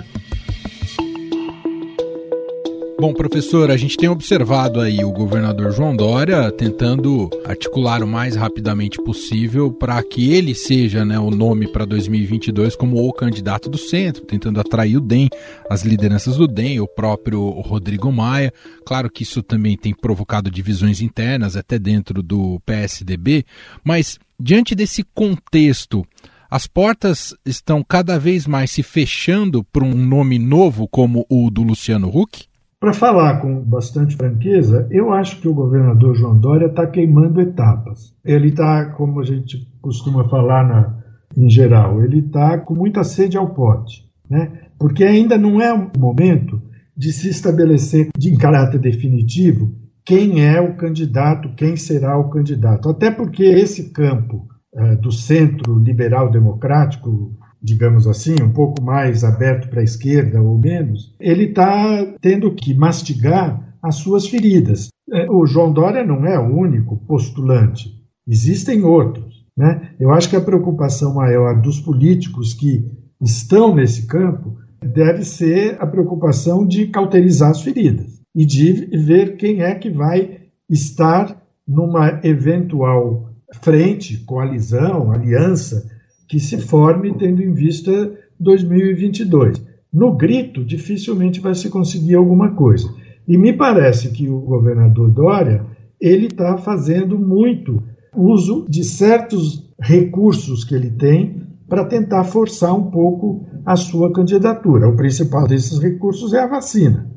Bom, 2.96 3.12
professor, 3.12 3.72
a 3.72 3.76
gente 3.76 3.96
tem 3.96 4.09
observado 4.09 4.80
aí 4.80 5.04
o 5.04 5.11
governador 5.11 5.72
João 5.72 5.96
Dória 5.96 6.50
tentando 6.52 7.28
articular 7.44 8.04
o 8.04 8.07
mais 8.07 8.37
rapidamente 8.37 9.02
possível 9.02 9.72
para 9.72 10.00
que 10.00 10.33
ele 10.33 10.54
seja 10.54 11.04
né, 11.04 11.18
o 11.18 11.28
nome 11.28 11.66
para 11.66 11.85
2022 11.85 12.76
como 12.76 13.04
o 13.04 13.12
candidato 13.12 13.68
do 13.68 13.76
centro, 13.76 14.24
tentando 14.24 14.61
atrair 14.61 14.96
o 14.96 15.00
DEM, 15.00 15.28
as 15.68 15.83
lideranças 15.83 16.37
do 16.37 16.46
DEM, 16.46 16.80
o 16.80 16.87
próprio 16.87 17.50
Rodrigo 17.61 18.12
Maia. 18.12 18.52
Claro 18.87 19.11
que 19.11 19.24
isso 19.24 19.42
também 19.42 19.76
tem 19.76 19.92
provocado 19.92 20.48
divisões 20.48 21.00
internas 21.00 21.57
até 21.57 21.80
dentro 21.80 22.22
do 22.22 22.61
PSDB, 22.64 23.44
mas 23.83 24.20
diante 24.38 24.72
desse 24.72 25.02
contexto, 25.02 26.07
as 26.48 26.68
portas 26.68 27.35
estão 27.44 27.83
cada 27.83 28.20
vez 28.20 28.46
mais 28.46 28.70
se 28.70 28.85
fechando 28.85 29.64
para 29.64 29.83
um 29.83 29.94
nome 29.94 30.38
novo 30.38 30.87
como 30.87 31.26
o 31.28 31.50
do 31.50 31.64
Luciano 31.64 32.09
Huck? 32.09 32.46
Para 32.85 32.92
falar 32.92 33.40
com 33.40 33.62
bastante 33.62 34.14
franqueza, 34.14 34.87
eu 34.90 35.11
acho 35.11 35.40
que 35.40 35.49
o 35.49 35.55
governador 35.55 36.14
João 36.14 36.38
Dória 36.38 36.66
está 36.66 36.87
queimando 36.87 37.40
etapas. 37.40 38.14
Ele 38.23 38.49
está, 38.49 38.90
como 38.90 39.20
a 39.20 39.25
gente 39.25 39.66
costuma 39.81 40.29
falar 40.29 40.68
na, 40.68 40.94
em 41.35 41.49
geral, 41.49 42.05
ele 42.05 42.18
está 42.18 42.59
com 42.59 42.75
muita 42.75 43.03
sede 43.03 43.38
ao 43.38 43.55
pote, 43.55 44.07
né? 44.29 44.68
porque 44.79 45.03
ainda 45.03 45.38
não 45.38 45.62
é 45.62 45.73
o 45.73 45.99
momento 45.99 46.61
de 46.94 47.11
se 47.11 47.31
estabelecer 47.31 48.11
de, 48.18 48.35
em 48.35 48.37
caráter 48.37 48.79
definitivo 48.79 49.75
quem 50.05 50.44
é 50.44 50.61
o 50.61 50.77
candidato, 50.77 51.55
quem 51.57 51.77
será 51.77 52.18
o 52.18 52.29
candidato. 52.29 52.90
Até 52.90 53.11
porque 53.11 53.44
esse 53.44 53.92
campo 53.92 54.47
é, 54.75 54.97
do 54.97 55.11
centro 55.11 55.79
liberal 55.79 56.31
democrático, 56.31 57.35
digamos 57.64 58.07
assim, 58.07 58.35
um 58.42 58.53
pouco 58.53 58.83
mais 58.83 59.24
aberto 59.24 59.70
para 59.70 59.81
a 59.81 59.85
esquerda 59.85 60.40
ou 60.42 60.59
menos, 60.59 61.14
ele 61.18 61.44
está 61.44 62.14
tendo 62.20 62.55
que 62.55 62.74
mastigar 62.74 63.74
as 63.83 63.96
suas 63.96 64.27
feridas. 64.27 64.88
É, 65.11 65.31
o 65.31 65.46
João 65.46 65.72
Dória 65.72 66.05
não 66.05 66.27
é 66.27 66.38
o 66.38 66.55
único 66.55 66.98
postulante, 67.07 67.88
existem 68.29 68.85
outros. 68.85 69.46
Né? 69.57 69.92
Eu 69.98 70.12
acho 70.12 70.29
que 70.29 70.37
a 70.37 70.42
preocupação 70.42 71.14
maior 71.14 71.62
dos 71.62 71.81
políticos 71.81 72.53
que 72.53 72.85
estão 73.18 73.74
nesse 73.74 74.07
campo 74.07 74.59
deve 74.83 75.24
ser 75.24 75.79
a 75.81 75.87
preocupação 75.87 76.66
de 76.66 76.88
cauterizar 76.88 77.50
as 77.50 77.62
feridas 77.62 78.20
e 78.37 78.44
de 78.44 78.72
ver 78.94 79.37
quem 79.37 79.62
é 79.62 79.74
que 79.74 79.88
vai 79.88 80.40
estar 80.68 81.42
numa 81.66 82.20
eventual 82.22 83.31
frente, 83.62 84.18
coalizão, 84.24 85.11
aliança 85.11 85.93
que 86.29 86.41
se 86.41 86.59
forme 86.59 87.15
tendo 87.15 87.43
em 87.43 87.53
vista 87.53 88.13
2022. 88.41 89.63
No 89.93 90.17
grito, 90.17 90.65
dificilmente 90.65 91.41
vai 91.41 91.55
se 91.55 91.69
conseguir 91.69 92.15
alguma 92.15 92.53
coisa. 92.53 92.93
E 93.27 93.39
me 93.39 93.53
parece 93.53 94.11
que 94.11 94.29
o 94.29 94.41
governador 94.41 95.11
Dória 95.11 95.65
ele 96.01 96.27
está 96.27 96.59
fazendo 96.59 97.19
muito 97.19 97.83
uso 98.15 98.67
de 98.69 98.85
certos 98.85 99.73
recursos 99.81 100.65
que 100.65 100.75
ele 100.75 100.91
tem 100.91 101.43
para 101.69 101.85
tentar 101.85 102.25
forçar 102.25 102.75
um 102.75 102.91
pouco 102.91 103.47
a 103.65 103.77
sua 103.77 104.13
candidatura. 104.13 104.89
O 104.89 104.97
principal 104.97 105.47
desses 105.47 105.79
recursos 105.79 106.35
é 106.35 106.41
a 106.41 106.47
vacina. 106.47 107.11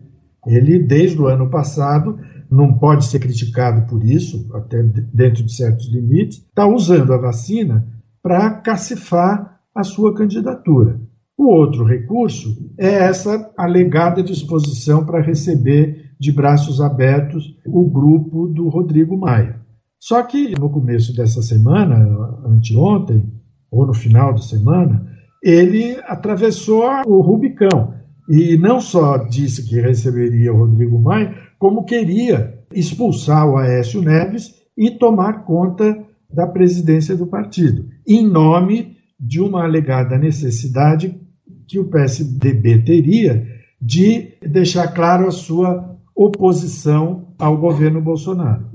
Ele, 0.46 0.80
desde 0.80 1.20
o 1.20 1.28
ano 1.28 1.50
passado, 1.50 2.18
não 2.50 2.74
pode 2.74 3.06
ser 3.06 3.20
criticado 3.20 3.86
por 3.88 4.04
isso, 4.04 4.50
até 4.54 4.82
dentro 4.82 5.44
de 5.44 5.54
certos 5.54 5.92
limites, 5.92 6.38
está 6.38 6.66
usando 6.66 7.14
a 7.14 7.18
vacina 7.18 7.86
para 8.28 8.52
cacifar 8.56 9.58
a 9.74 9.86
sua 9.86 10.14
candidatura. 10.14 11.00
O 11.38 11.46
outro 11.46 11.86
recurso 11.86 12.70
é 12.78 12.90
essa 12.90 13.54
alegada 13.56 14.22
disposição 14.22 15.06
para 15.06 15.22
receber 15.22 16.12
de 16.20 16.30
braços 16.34 16.82
abertos 16.82 17.58
o 17.66 17.90
grupo 17.90 18.48
do 18.48 18.68
Rodrigo 18.68 19.18
Maia. 19.18 19.62
Só 19.98 20.22
que 20.24 20.60
no 20.60 20.70
começo 20.70 21.16
dessa 21.16 21.42
semana, 21.42 21.96
anteontem, 22.46 23.32
ou 23.72 23.88
no 23.88 23.94
final 23.94 24.34
de 24.34 24.44
semana, 24.44 25.10
ele 25.42 25.98
atravessou 26.06 26.84
o 27.08 27.22
Rubicão 27.22 27.94
e 28.30 28.58
não 28.58 28.82
só 28.82 29.20
disse 29.20 29.70
que 29.70 29.80
receberia 29.80 30.54
o 30.54 30.58
Rodrigo 30.58 31.00
Maia, 31.00 31.34
como 31.58 31.86
queria 31.86 32.62
expulsar 32.74 33.48
o 33.48 33.56
Aécio 33.56 34.02
Neves 34.02 34.54
e 34.78 34.92
tomar 34.92 35.46
conta 35.46 35.98
da 36.38 36.46
presidência 36.46 37.16
do 37.16 37.26
partido, 37.26 37.90
em 38.06 38.24
nome 38.24 38.96
de 39.20 39.42
uma 39.42 39.64
alegada 39.64 40.20
necessidade 40.20 41.20
que 41.68 41.80
o 41.80 41.86
PSDB 41.86 42.84
teria 42.84 43.48
de 43.82 44.36
deixar 44.48 44.90
claro 44.90 45.28
a 45.28 45.32
sua 45.32 45.98
oposição 46.16 47.34
ao 47.40 47.58
governo 47.58 48.00
Bolsonaro. 48.00 48.68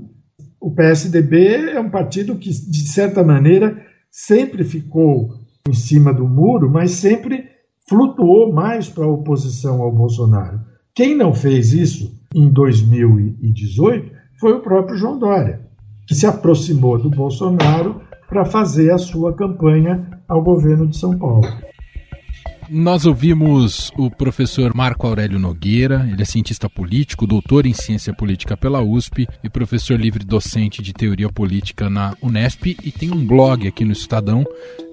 O 0.59 0.71
PSDB 0.71 1.71
é 1.71 1.79
um 1.79 1.89
partido 1.89 2.35
que, 2.35 2.49
de 2.49 2.85
certa 2.89 3.23
maneira, 3.23 3.81
sempre 4.11 4.65
ficou 4.65 5.29
em 5.65 5.73
cima 5.73 6.13
do 6.13 6.27
muro, 6.27 6.69
mas 6.69 6.91
sempre 6.91 7.45
flutuou 7.87 8.51
mais 8.51 8.89
para 8.89 9.05
a 9.05 9.11
oposição 9.11 9.81
ao 9.81 9.89
Bolsonaro. 9.89 10.59
Quem 10.93 11.15
não 11.15 11.33
fez 11.33 11.71
isso 11.71 12.19
em 12.35 12.49
2018 12.49 14.11
foi 14.37 14.51
o 14.51 14.61
próprio 14.61 14.97
João 14.97 15.17
Dória, 15.17 15.62
que 16.07 16.15
se 16.15 16.25
aproximou 16.25 16.97
do 16.97 17.09
Bolsonaro 17.09 18.01
para 18.27 18.45
fazer 18.45 18.91
a 18.91 18.97
sua 18.97 19.33
campanha 19.33 20.19
ao 20.27 20.41
governo 20.41 20.87
de 20.87 20.97
São 20.97 21.17
Paulo. 21.17 21.47
Nós 22.69 23.05
ouvimos 23.05 23.91
o 23.97 24.09
professor 24.09 24.73
Marco 24.75 25.07
Aurélio 25.07 25.39
Nogueira, 25.39 26.07
ele 26.11 26.21
é 26.21 26.25
cientista 26.25 26.69
político, 26.69 27.27
doutor 27.27 27.65
em 27.65 27.73
ciência 27.73 28.13
política 28.13 28.57
pela 28.57 28.81
USP 28.81 29.27
e 29.43 29.49
professor 29.49 29.99
livre 29.99 30.23
docente 30.23 30.81
de 30.81 30.93
teoria 30.93 31.29
política 31.29 31.89
na 31.89 32.15
Unesp 32.21 32.75
e 32.83 32.91
tem 32.91 33.11
um 33.11 33.25
blog 33.25 33.67
aqui 33.67 33.85
no 33.85 33.91
Estadão. 33.91 34.43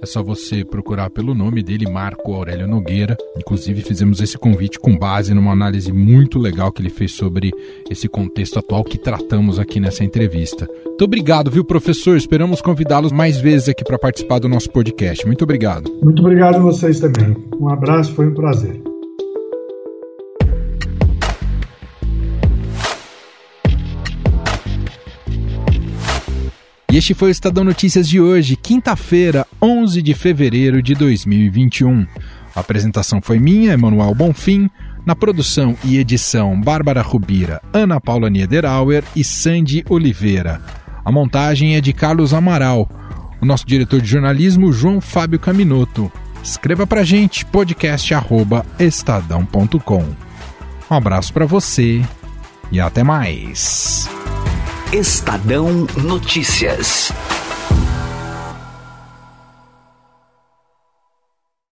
É 0.03 0.07
só 0.07 0.23
você 0.23 0.65
procurar 0.65 1.11
pelo 1.11 1.35
nome 1.35 1.63
dele, 1.63 1.91
Marco 1.91 2.33
Aurélio 2.33 2.67
Nogueira. 2.67 3.17
Inclusive, 3.37 3.83
fizemos 3.83 4.21
esse 4.21 4.39
convite 4.39 4.79
com 4.79 4.97
base 4.97 5.35
numa 5.35 5.53
análise 5.53 5.93
muito 5.93 6.39
legal 6.39 6.73
que 6.73 6.81
ele 6.81 6.89
fez 6.89 7.13
sobre 7.13 7.51
esse 7.91 8.09
contexto 8.09 8.59
atual 8.59 8.83
que 8.83 8.97
tratamos 8.97 9.59
aqui 9.59 9.79
nessa 9.79 10.03
entrevista. 10.03 10.67
Muito 10.87 11.05
obrigado, 11.05 11.51
viu, 11.51 11.65
professor? 11.65 12.17
Esperamos 12.17 12.63
convidá-los 12.63 13.13
mais 13.13 13.39
vezes 13.39 13.69
aqui 13.69 13.85
para 13.85 13.99
participar 13.99 14.39
do 14.39 14.49
nosso 14.49 14.71
podcast. 14.71 15.27
Muito 15.27 15.45
obrigado. 15.45 15.91
Muito 16.03 16.21
obrigado 16.21 16.57
a 16.57 16.61
vocês 16.61 16.99
também. 17.01 17.37
Um 17.61 17.69
abraço, 17.69 18.15
foi 18.15 18.27
um 18.27 18.33
prazer. 18.33 18.81
E 26.91 26.97
este 26.97 27.13
foi 27.13 27.29
o 27.29 27.31
Estadão 27.31 27.63
Notícias 27.63 28.09
de 28.09 28.19
hoje, 28.19 28.57
quinta-feira, 28.57 29.47
11 29.61 30.01
de 30.01 30.15
fevereiro 30.15 30.83
de 30.83 30.95
2021. 30.95 32.07
A 32.57 32.61
apresentação 32.61 33.21
foi 33.21 33.39
minha, 33.39 33.75
Emanuel 33.75 34.15
Bonfim. 34.15 34.71
Na 35.05 35.15
produção 35.15 35.77
e 35.85 35.99
edição, 35.99 36.59
Bárbara 36.59 37.03
Rubira, 37.03 37.61
Ana 37.75 38.01
Paula 38.01 38.31
Niederauer 38.31 39.05
e 39.15 39.23
Sandy 39.23 39.85
Oliveira. 39.91 40.63
A 41.05 41.13
montagem 41.13 41.77
é 41.77 41.81
de 41.83 41.93
Carlos 41.93 42.33
Amaral. 42.33 42.89
O 43.39 43.45
nosso 43.45 43.67
diretor 43.67 44.01
de 44.01 44.09
jornalismo, 44.09 44.73
João 44.73 44.99
Fábio 44.99 45.39
Caminoto. 45.39 46.11
Escreva 46.43 46.87
pra 46.87 47.05
gente, 47.05 47.45
podcast@estadão.com. 47.47 50.05
Um 50.91 50.95
abraço 50.95 51.33
para 51.33 51.47
você 51.47 52.03
e 52.73 52.81
até 52.81 53.03
mais. 53.03 54.09
Estadão 54.93 55.87
Notícias. 55.97 57.13